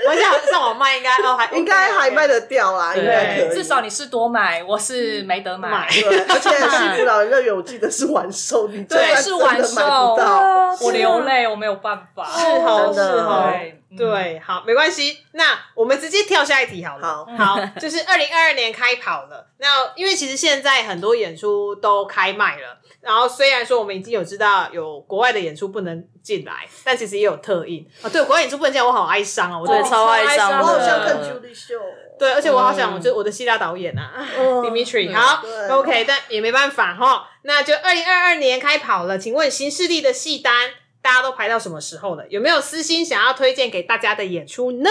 [0.08, 3.56] 我想上网卖应该哦，还 应该还卖得掉啦，对应该可以。
[3.56, 5.88] 至少你是多买，我是没得买。
[6.30, 10.78] 而且幸福老人乐园我记得是完售，你就对算是完真的买售不到。
[10.82, 12.26] 我流泪，我没有办法。
[12.26, 15.18] 是哦，是真的哦，对嗯对，好，没关系。
[15.32, 17.26] 那我们直接跳下一题好了。
[17.38, 19.48] 好好，就是二零二二年开跑了。
[19.58, 28.10] 那因为其实现在很多演出都开卖了，然后虽然说我们已经有知道有国外的演出不能进来，但其实也有特映啊。
[28.10, 29.62] 对，国外演出不能进来，我好哀伤哦。
[29.62, 31.76] 我真的超哀伤的我好像看 Julie 秀，
[32.18, 34.14] 对，而且我好想，就我的希腊导演啊。
[34.38, 37.28] 嗯 Dimitri，好对，OK，但也没办法哈。
[37.42, 40.70] 那就二零二二年开跑了，请问新势力的戏单
[41.02, 42.28] 大家都排到什么时候了？
[42.30, 44.90] 有没有私心想要推荐给大家的演出呢？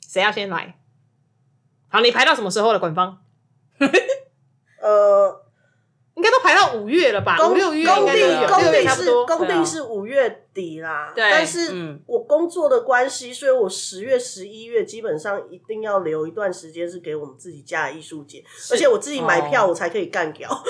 [0.00, 0.78] 谁要先来？
[1.88, 2.78] 好，你排到什么时候了？
[2.78, 3.22] 官方
[4.80, 5.43] 呃，
[6.24, 7.36] 该都排到五月了吧？
[7.38, 9.26] 公五六月应公该都有，定公六月定是差不多。
[9.26, 20.48] 公定对啊是五月底啦，对但是嗯我工作的关系，所以我十月、十一月基本上一定要留一段时间是给我们自己家的艺术节，而且我自己买票哦我才可以干掉。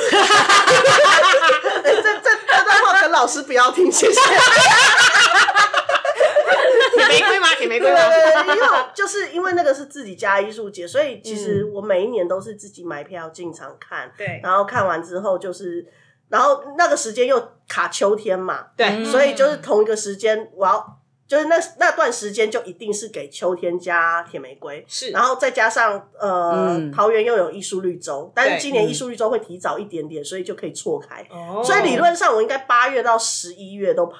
[1.84, 4.20] 哎这这这段话陈老师不要听，谢谢。
[7.14, 7.46] 玫瑰吗？
[7.58, 8.08] 铁玫瑰对吗？
[8.08, 14.40] 对对，因为就是因为那个是自己家艺术节，所以其实我每一年都是自己买票进场看，对。
[14.42, 15.86] 然后看完之后就是，
[16.28, 25.10] 然后那个时间又卡秋天嘛，对，所以就是同一个时间，我要就是那那段时间就一定是给秋天加铁玫瑰，是。
[25.10, 26.92] 然后再加上呃、嗯。
[26.92, 31.62] 桃园又有艺术绿洲，但是今年艺术绿洲会提早一点点，所以就可以错开，哦。
[31.64, 34.12] 所以理论上我应该八月到十一月都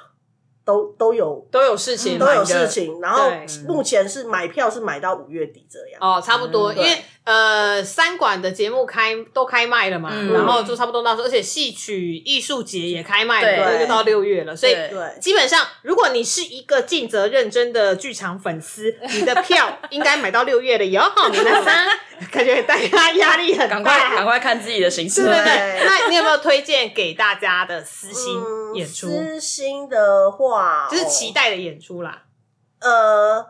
[0.64, 3.30] 都都有都有事情，都有事情，然后
[3.68, 5.98] 目前是买票是买到五月底这样。
[6.00, 21.02] 哦，差不多，嗯因为呃，三馆的节目开都开卖了嘛，嗯然后就差不多到时候，而且戏曲艺术节也开卖了，对就到六月了，所以对对，基本上，如果你是一个尽责认真的剧场粉丝，你的票 应该买到六月了哟。
[21.32, 21.86] 你那三
[22.30, 25.24] 感觉大家压力很大，赶快赶快看自己的行程。
[25.24, 29.08] 对对对，那你有没有推荐给大家的私心嗯演出？
[29.08, 30.53] 私心的话，
[30.90, 32.24] 就是期待的演出啦。
[32.80, 33.46] 呃，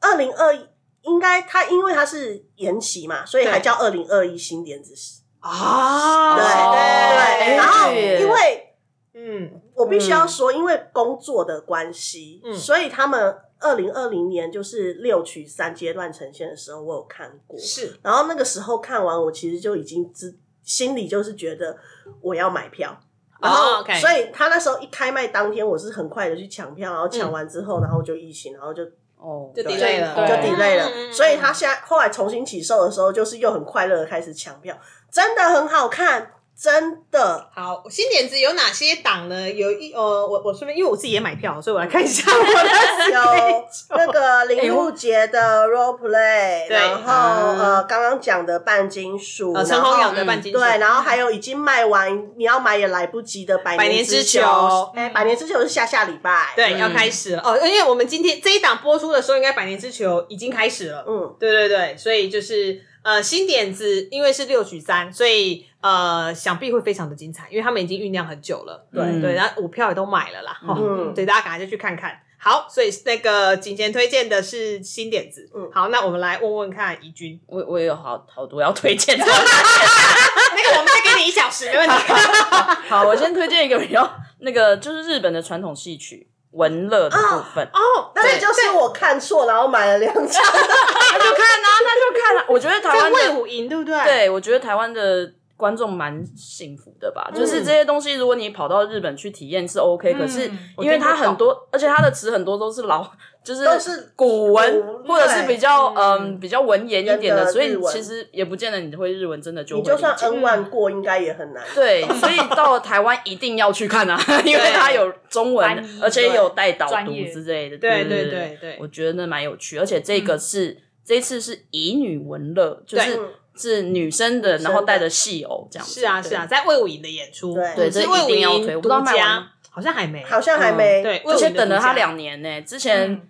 [0.00, 0.66] 二零二一
[1.02, 5.20] 应该它因为它是延期嘛，所以还叫二零二一新点子史。
[5.40, 8.76] 啊对哦对，哎然后因为
[9.14, 17.58] 嗯，我必须要说，因为工作的关系，嗯所以他们二零二零年就是六曲三阶段呈现的时候，我有看过。
[17.58, 21.78] 是然后那个时候看完，我其实就已经知心里就是觉得
[22.20, 23.00] 我要买票。
[23.40, 28.82] 然后，所以他那时候一开卖当天，我是很快的去抢票，然后抢完之后，然后就疫情，然后就
[29.16, 29.74] 哦，就对。
[29.76, 30.84] delay 了，就 delay 了。
[30.84, 34.76] 嗯所以他现在后来重新起售的时候，就是又很快乐的开始抢票，
[35.10, 37.48] 真的很好看，真的。
[37.54, 39.50] 好，新点子有哪些档呢？
[39.50, 43.64] 有一呃，我我顺便因为我自己也买票，所以我来看一下我的 有
[43.96, 46.76] 那个林路杰的 role play，对。
[46.76, 57.42] 然后呃刚刚讲的半金属，呃陈然后宏勇的半金属对，然后还有已经卖完，你要买也来不及的百百年之之球哎，百年之球是下下礼拜，对，要开始了。
[57.42, 61.04] 哦，因为我们今天这一档播出的时候，应该百年之球已经开始了。
[61.08, 68.86] 嗯，对对对，所以就是呃新点子，因为是六取三，所以呃想必会非常的精彩，因为他们已经酝酿很久了。
[68.92, 72.20] 对嗯对，然后舞票也都买了啦，哈、嗯对，大家赶快就去看看。
[72.42, 75.46] 好，所以那个景贤推荐的是新点子。
[75.54, 79.24] 嗯好，那我们来问问看怡君，我我也有好好多要推荐的。
[79.26, 81.94] 那个我们再给你一小时，没问题。
[82.88, 87.62] 好，我先推荐一个比较那个，就是日本的传统戏曲文乐的部分。
[87.74, 92.44] 哦，那也就是我看错，然后买了两张， 那就看啊，那就看啊。
[92.48, 95.30] 我觉得台在湾的，魏武营对不对？，对我觉得台湾的
[95.60, 97.30] 观众蛮幸福的吧。
[97.34, 103.06] 就是这些东西，如果你跑到日本去体验是 OK，、可是因为它很多，而且它的词很多都是老，
[103.44, 111.62] 就是都是古文或者是比较对嗯比较文言一点的，所以其实也不见得你会日文真的就你就算 N 万过，应该也很难。
[111.74, 117.76] 对，所以到了台湾一定要去看啊， 因为它有中文，而且有带导读之类的。
[117.78, 118.24] 对对
[118.60, 123.24] 对我觉得那蛮有趣，而且这个是、这一次是乙女文乐，就是对
[123.56, 126.00] 是女生的，然后带着戏偶这样子。
[126.00, 127.74] 是啊是啊，在魏武营的演出，对。
[127.74, 133.22] 对这是魏武一定要营独推我不知道卖完家，好像还没，好像还没，对，而且等了他他两年呢、之前嗯。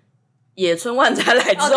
[0.55, 1.77] 野村万才来之后就，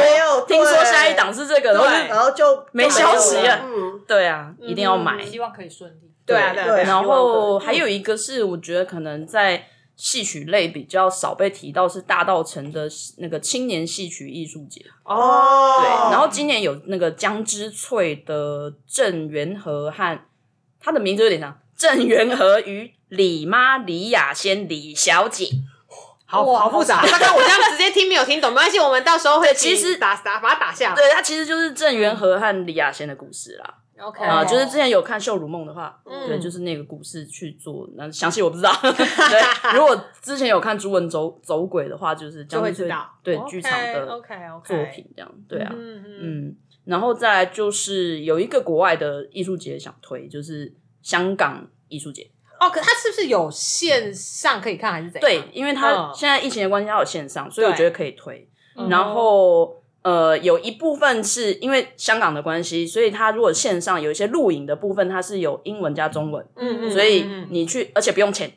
[0.00, 3.60] 没有，听说下一档是这个，然后然后就没消息了。
[3.64, 5.24] 嗯，对啊，一定要买。
[5.24, 6.12] 希望可以顺利。
[6.24, 9.66] 对啊对然后还有一个是，我觉得可能在
[9.96, 12.88] 戏曲类比较少被提到，是大道城的
[13.18, 14.84] 那个青年戏曲艺术节。
[15.04, 20.20] 哦，对，然后今年有那个江之翠的郑元和和
[20.80, 25.48] 他的名字有点长，郑元和与李妈李雅仙李小姐。
[26.26, 30.96] 好哇好复杂，刚刚我这样直接听没有听懂，没关系，我们到时候会其实打打把它打下来。
[30.96, 33.74] 对，它其实就是郑元和和李雅仙的故事啦。
[33.98, 38.72] ，OK 啊、哦就是之前有看《秀如梦》的话，嗯对，就是那个故事去做，那详细我不知道。
[38.82, 50.72] 对，如果之前有看《朱文走走鬼》的话，就是就会知道对剧场的 OK OK 作品这样，对啊，嗯嗯嗯，然后再来就是有一个国外的艺术节想推，就是
[51.02, 52.30] 香港艺术节。
[52.60, 55.28] 哦，可它是不是有线上可以看还是怎样？
[55.28, 58.48] 对，因为它嗯现在疫情的关系，它有线上，所以我对觉得可以推。
[58.76, 68.52] 嗯然后呃，有一部分是因为香港的关系，所以它如果线上有一些录影的部分，它是有英文加中文，嗯嗯，所以你去，而且不用钱，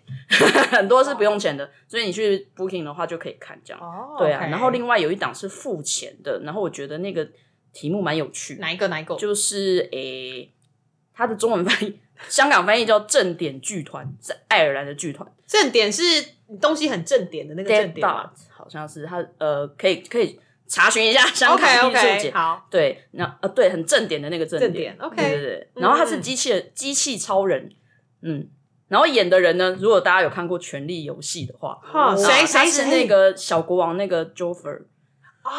[0.72, 3.82] 很多是不用钱的，所以你去 booking 的话就可以看这样。
[3.82, 7.26] 哦，对啊，然后另外有一档是付钱的，然后我觉得那个
[7.72, 9.16] 题目蛮有趣，哪一个哪一个？
[9.16, 10.52] 就是诶，
[11.14, 11.98] 它的中文翻译，
[12.28, 16.04] 香港翻译叫正点剧团，是爱尔兰的剧团正点是
[16.60, 20.38] 东西很正点的那个正点好像是它呃，可以可以
[20.68, 22.32] 查询一下香？OK 港艺术节。
[22.32, 25.70] 好，对，那呃对，很正点的那个正正点，OK 对对对。
[25.76, 27.70] 然后他是嗯机器人，机器超人，
[28.22, 28.50] 嗯，
[28.88, 34.82] 然后演的人呢，如果大家有看过《权力游戏》的话，哈，谁谁谁是那个小国王那个 Joffrey
[35.44, 35.52] 哦，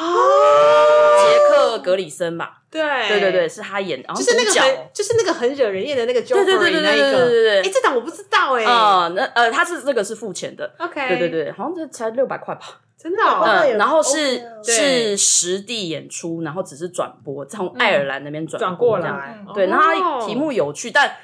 [1.18, 2.62] 杰克格里森吧？
[2.70, 12.82] 对对对对，，是他演，然后就是那个很就是那个很惹人厌的那个 Joffrey 对对对对那一个，对对对对哎，这档我不知道哎啊，那呃，他是这个是付钱的，，OK，对对，对，好像这才六百块吧。
[12.99, 21.15] 真的哦，嗯，然后是是实地演出，然后只是转播，从爱尔兰那边转转过来，对，哦然后它题目有趣，但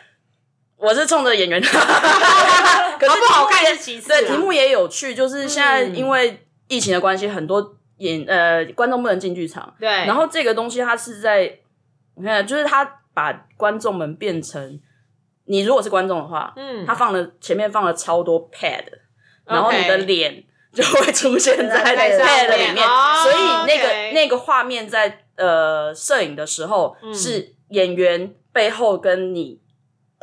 [0.76, 11.58] 我是冲着演员， 可是好不好看也其次，对，题目也有趣，就是现在嗯因为疫情的关系，很多演呃观众不能进剧场，对，然后这个东西它是在，
[12.16, 14.80] 你看，就是他把观众们变成，
[15.46, 16.86] 你如果是观众的话，嗯。
[16.86, 18.84] 他放了前面放了超多 pad，
[19.44, 20.44] 然后你的脸
[20.74, 27.14] 就会出现在 那在个里面，哦所以那个那个画面在呃摄影的时候、嗯。
[27.14, 29.58] 是演员背后跟你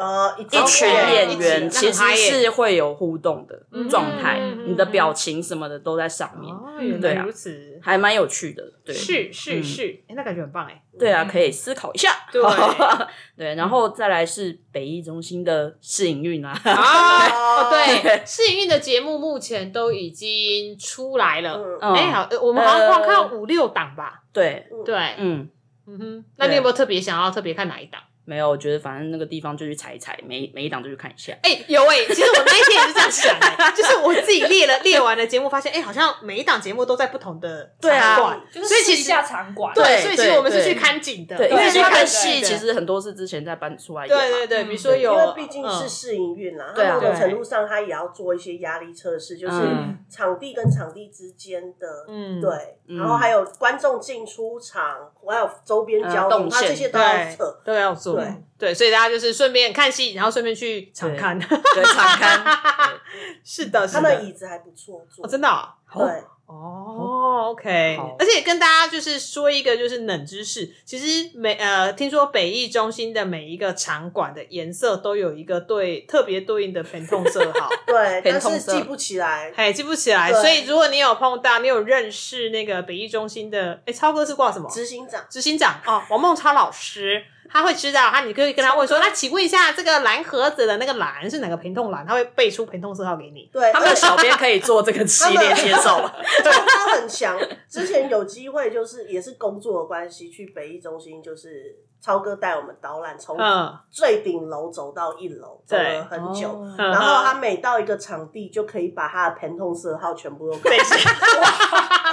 [0.02, 8.64] 呃，一一群哦演员其实是会有互动的嗯状态，嗯你的表情什么的都在上面，对啊如此，还蛮有趣的。
[8.84, 12.10] 对，是是嗯是，哎，那感觉很棒哎，对啊，可以思考一下。
[12.32, 12.42] 对
[13.38, 16.52] 对，然后再来是北艺中心的试营运啊，
[17.70, 25.48] 对，试营运的节目目前都已经出来了，哎，好，呃我们好像呃光看五六档吧，对，对，嗯，
[25.86, 28.02] 嗯哼，那你有没有特别想要特别看哪一档？
[28.24, 31.34] 没有，我觉得反正那个地方就去踩一踩，每每一档就去看一下。
[31.44, 44.08] 哎、有哎、其实我那一天也是这样想哎、就是我自己列了列完了节目，发现哎、好像每一档节目都在不同的对啊场馆就是所以其实试一下场馆，对，对所以其实我们是去看景的，对，因为对去看戏，其实很多是之前在搬出来。
[44.08, 52.50] 对对对，嗯比如说有，因为毕竟是嗯试营运啦，对啊它某种对程度上他也要做一些压力测试，就是嗯场地跟场地之间的，嗯对，
[52.88, 57.62] 嗯然后还有观众进出场，还有周边交通，呃动线它这些都要测。
[57.64, 62.44] 都要做，对对，所以大家就是顺便看戏，然后顺便去场刊，对场刊，
[63.44, 65.68] 是的，他们的，椅子还不错坐，哦，真的哦。
[65.94, 66.06] 对，
[66.46, 79.52] 哦，OK，而且跟大家就是说一个就是冷知识，其实每呃，听说北艺中心的每一个场馆的颜色都有一个对特别对应的偏痛色号， 对，但偏通色是记不起来。
[79.56, 80.32] 哎，记不起来。
[80.32, 84.70] 所以如果你有碰到，你有认识那个北艺中心的，哎，超哥是挂什么？
[84.70, 87.22] 执行长，执行长哦，王梦超老师，
[87.52, 92.06] 他会知道，他你可以跟他问说，那请问一下，这个蓝盒子的那个蓝是哪个平痛蓝？
[92.06, 93.50] 他会背出平痛色号给你。
[93.52, 96.16] 对，他们的小编可以做这个系列介绍了。
[96.44, 97.38] 他他很强。
[97.70, 106.62] 之前有机会就是也是工作的关系去北艺中心，就是超哥带我们导览，从嗯，最顶楼走到一楼，走了很久。
[106.78, 111.16] 然后他每到一个场地，就可以把他的疼痛色号全部都背下来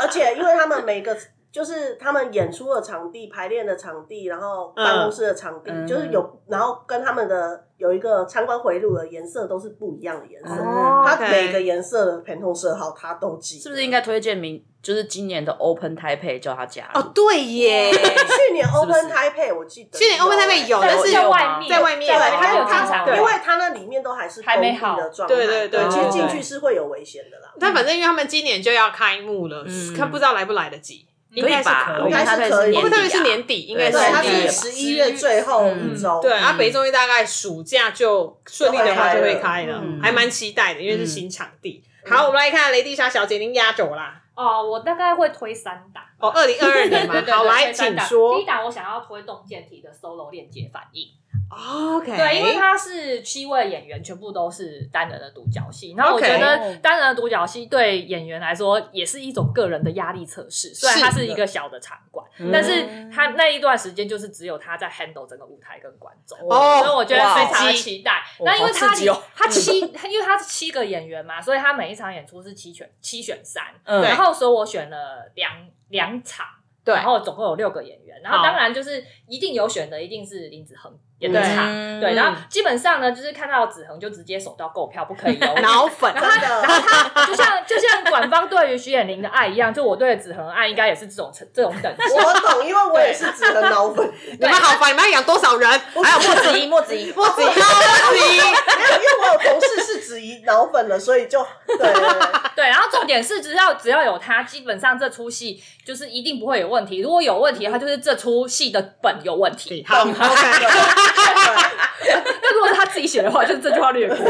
[0.01, 1.17] 而且因为他们每个
[1.51, 5.87] 就是他们演出的场地、排练的场地，然后办公室的场地，嗯。
[5.87, 10.63] 就是有，然后跟他们的有一个参观回路的颜色都是不一样的颜色。
[10.63, 17.01] 哦他 OK 每个颜色的疼痛色号它都记得，是不是应该推荐明就是今年的 Open Taipei 叫他加入？
[17.01, 27.53] 哦，对耶， 去年 Open Taipei 我记得去年 Open Taipei 有欸但是在有外面，在外面在外面，他没有进他场，对因为他那里面都还是还没好封闭的状态，对对对其实进去是会有危险的啦。
[27.59, 29.95] 但反正因为他们今年就要开幕了，嗯。
[29.97, 32.09] 看不知道来不来得及，应该是可以吧？
[32.09, 32.79] 应该是可以年底啊。
[32.79, 36.57] 我们特别是年底，应该是十一月最后一周，对，啊，嗯。
[36.57, 40.01] 北中医大概暑假就顺利的话就会开了，嗯。
[40.03, 41.85] 还蛮期待的，因为是新场地。
[42.09, 44.23] 好，我们来看雷蒂莎小姐，您压轴啦。
[44.35, 46.03] 哦，我大概会推三档。
[46.19, 48.35] 哦，二零二二年嘛 对，对对好，来，请说。
[48.37, 48.47] 第一。
[48.47, 51.07] 档我想要推动健体的 solo 链接反应
[51.51, 62.51] ，OK，对，因为他是七位演员全部都是单人的独角戏，然后我觉得单人的独角戏对演员来说也是一种个人的压力测试，虽然它是一个小的场馆，嗯。
[62.51, 68.23] 但是他那一段时间就是只有他在 handle 整个舞台跟观众，哦所以我觉得非常的期待。
[68.41, 68.89] 那因为他
[69.35, 74.03] 他七，因为他是七个演员嘛，所以他每一场演出是七选七选三，嗯。
[74.03, 75.53] 然后所以我选了两
[75.89, 76.47] 两场。
[76.85, 81.89] 对然后总共有六个演员，然后当然就是一定有选的，一定是林子恒演的对场，嗯。
[82.01, 85.59] 对，然后基本上呢，就是看到子恒就直接手到购票，不可以犹豫。
[85.61, 86.63] 脑粉，然后他，真的。
[86.63, 92.03] 然后他就像就像管方对于徐衍玲的爱一样，就我对子恒的爱应该也是这种程这种等级。
[92.15, 95.69] 我懂，因为我也是子恒脑粉，你们好烦，你们要养多少人？
[95.69, 98.47] 还有莫子怡，莫子怡，莫子怡，莫子怡，没有，
[98.95, 102.29] 因为我有同事是子怡脑粉了，所以就对对对。
[102.55, 107.01] 对，然后重点是只要只要有他，基本上这出戏就是一定不会有问题。
[107.01, 109.85] 如果有问题的话，就是这出戏的本有问题。
[109.89, 110.13] 好，OK，
[112.43, 114.17] 那如果是他自己写的话，就是这句话略过。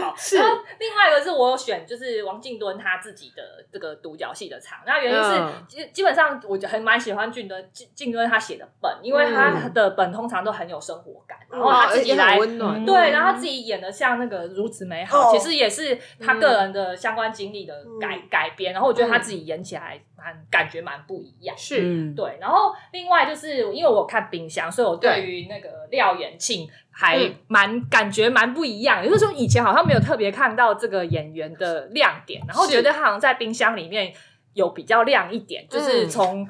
[0.00, 0.36] 好，是。
[0.36, 3.42] 然后另外一个是我选，就是王静敦他自己的
[3.72, 4.78] 这个独角戏的场。
[4.86, 5.64] 那原因是嗯。
[5.68, 15.32] 基、基本上我就很蛮喜欢俊敦敬敬敦他写的本，因为他的本通常都很有生活感，然后他自己来温暖，对，然后他自己演的像那个如此美好，哦。
[15.32, 21.56] 其实也是他个人的相关经历的改、改编，然后我觉得他自己演起来蛮感觉蛮不一样。
[21.56, 29.04] 是嗯，对，然后另外就是因为我看冰箱，所以我对于那个廖元庆还嗯蛮、感觉蛮不一样的。
[29.04, 34.12] 也就是说，以前好像没有特别看到这个演员的亮点，然后是觉得他好像在冰箱里面
[34.54, 36.48] 有比较亮一点，就是嗯从。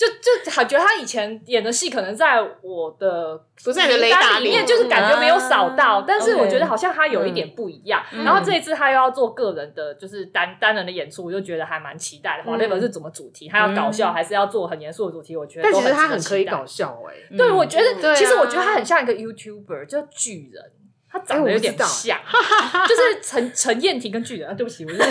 [0.00, 8.02] 就就感觉得他以前演的戏可能在我的不在你的雷达里面，就是感觉没有扫到，啊但是我觉得好像他有一点不一样。
[8.10, 12.44] 嗯然后这一次他又要做个人的，就是单单人的演出，我就觉得还蛮期待的。
[12.44, 15.36] 华 w 是怎么主题，他要搞笑还是要做很严肃的主题？
[15.36, 20.64] 我觉得但其实他很可以搞笑哎、对，我觉得、其实我觉得他很像一个 YouTuber，叫巨人。
[21.12, 22.16] 他长得有点像，
[22.86, 24.48] 就是陈陈燕婷跟巨人。
[24.48, 25.10] 啊、对不起，我就是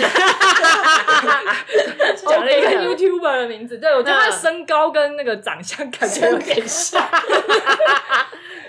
[2.26, 3.78] 讲了一个 YouTuber 的名字。
[3.78, 7.02] 对，我觉得他身高跟那个长相感觉有点像。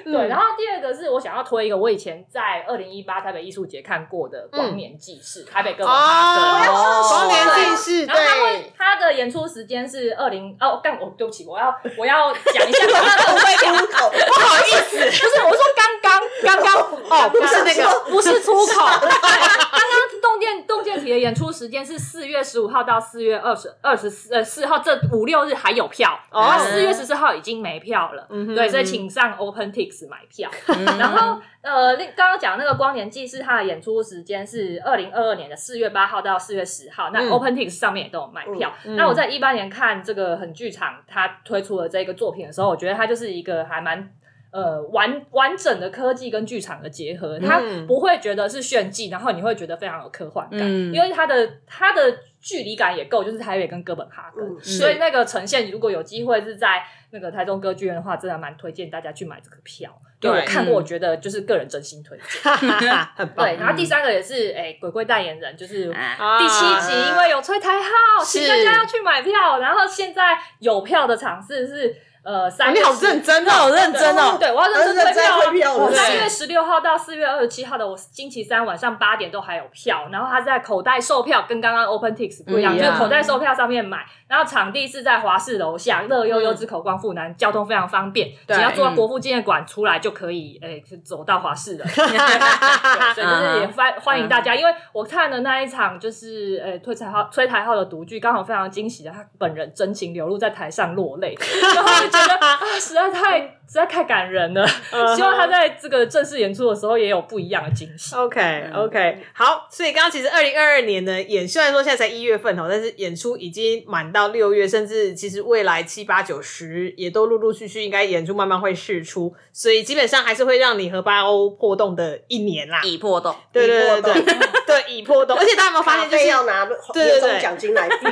[0.03, 6.73] 对，然后第二个是我想要推一个我以前在二零一八台北艺术节看过的《光年纪事》，台北哥本哈根。
[6.73, 30.49] 哦，光年纪事，然后他会对，他的演出时间是二零哦，干我对不起，我要我要讲一下他的会表，出口不好意思，不是我说刚刚刚刚哦，不是那个，不是出口，刚刚洞见洞见体的演出时间是四月十五号到四月二十二十四呃四号这五六日还有票，哦然后四月十四号已经没票了，嗯哼对，所以请上 OpenTix 买票。
[30.99, 38.71] 然后呃，另刚刚讲那个光年纪是它的演出时间是二零二二年的四月八号到四月十号，那嗯 OpenTix 上面也都有卖票。
[38.85, 44.09] 嗯那我在一八年看这个很剧场，它推出了这个作品的时候，我觉得它就是一个还蛮。
[44.53, 52.01] 呃，完完整的科技跟剧场的结合，它嗯不会觉得是炫技，然后你会觉得非常有科幻感，嗯因为它的它的
[52.41, 59.89] 距离感也够，就是台北跟哥本哈根，嗯所以那个呈现，如果有机会是在那个台中歌剧院的话，真的蛮推荐大家去买这个票。
[60.21, 62.25] 因为我对看过，嗯我觉得就是个人真心推荐。
[63.35, 69.59] 对，，然后第三个也是，哎、鬼鬼代言人就是啊第七集，因为有吹台号，是请大家要去买票。
[69.59, 80.07] 然后现在有票的场次是呃三月10哦你好认真哦，好认真哦对，我要认真认真推票三月十六号到四月二十七号的，我星期三晚上八点都还有票。
[80.11, 84.05] 然后他在口袋售票，跟刚刚 OpenTix 不一样，不一样就是口袋售票上面买。
[84.27, 91.85] 然后场地是在华视楼下，乐悠悠之口光复南，交通非常方便，对只要坐国父纪念馆出来就可以，诶、走到华视了。
[91.91, 101.35] 对，所以就是也欢欢迎大家，因为我看的那一场就是呃推台号推台号的独剧，刚好非常惊喜的，他本人真情流露在台上落泪，
[101.75, 104.67] 然后就觉得啊实在太实在太感人了。
[105.15, 108.13] 希望他在这个正式演出的时候也有不一样的惊喜。
[108.13, 122.81] OK OK，好，所以刚刚其实二零二二年呢，演虽然说现在才一月份哦，但是演出已经满到六月，甚至其实未来七八九十也都陆陆续续应该演出慢慢会释出，所以基本上还是会让你和八欧破洞的一年啦。
[122.83, 124.23] 已破洞，对对对已破对
[124.65, 128.05] 对，已破洞，而且大家有没有发现，就是要拿对对年终对奖金来 付，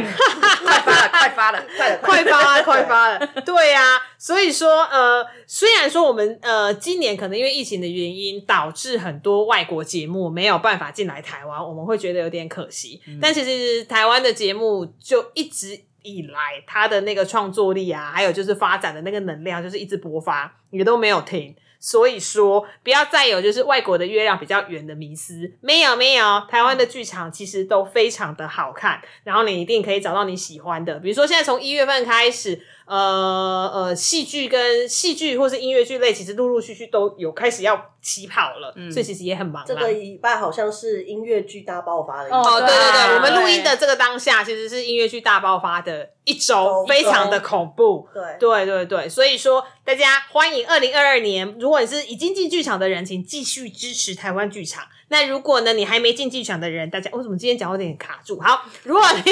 [0.64, 1.98] 快发了，快发了，快了。
[2.02, 13.02] 快发了，快发了，对呀、所以说，呃，虽然说我们呃今年可能因为疫情的原因，导致很多外国节目没有办法进来台湾，我们会觉得有点可惜。
[13.20, 21.56] 但其实台湾的节目就一直以来，它的那个创作力啊，还有就是发展的那个能量，就是一直勃发，也都没有停。
[21.82, 31.00] 所以说，不要再有就是外国的月亮比较圆的迷思，没有没有，台湾的剧场其实都非常的好看，然后你一定可以找到你喜欢的。
[31.00, 39.64] 比如说现在从一月份开始，呃呃，戏剧跟戏剧或是音乐剧类，其实陆陆续续都有开始要起跑了，所以其实也很忙。
[39.64, 48.08] 这个礼拜好像是音乐剧大爆发的一哦哦，对对对，我们录音的这个当下，其实是音乐剧大爆发的一周，周非常的恐怖。
[48.12, 54.84] 对对对对，所以说大家欢迎二零二二年，如果你是已经进剧场的人，请继续支持台湾剧场。
[55.10, 58.40] 那如果呢，你还没进剧场的人，大家为什么今天讲有点卡住？
[58.40, 59.32] 好，如果你，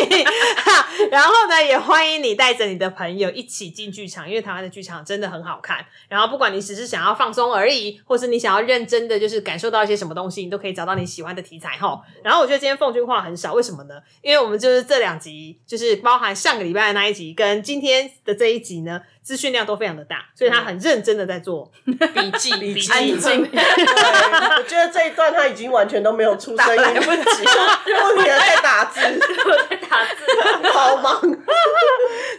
[1.09, 5.85] 然后呢，也欢迎你带着你的朋友一起进剧场，因为台湾的剧场真的很好看。
[6.09, 12.01] 然后不管你只是想要放松而已，或是你想要认真的就是感受到一些什么东西，你都可以找到你喜欢的题材哈。
[12.23, 14.01] 然后我觉得今天奉君话很少，为什么呢？
[14.21, 22.53] 因为我们就是这两集，就是包含上个礼拜的那一集跟今天的这一集呢，资讯量都非常的大，所以他很认真的在做 笔记。
[22.53, 27.17] 笔记， 我觉得这一段他已经完全都没有出声音，不，我
[28.23, 31.21] 在打字，我在打字，好忙。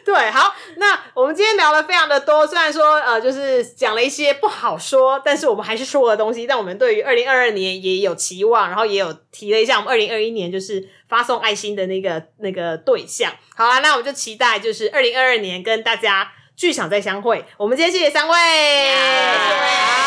[0.03, 6.47] 对，好，那我们今天聊了非常的多，虽然说呃，就是讲了一些不好说，但是我们还是说了东西。
[6.47, 13.31] 但我们对于二零二二年也有期望，然后也有提了一下我们二零二一年就是发送爱心的那个那个对象。
[13.55, 16.33] 好啊，那我们就期待就是二零二二年跟大家。
[16.59, 17.45] 剧场再相会。
[17.57, 19.98] 我们今天谢谢三位。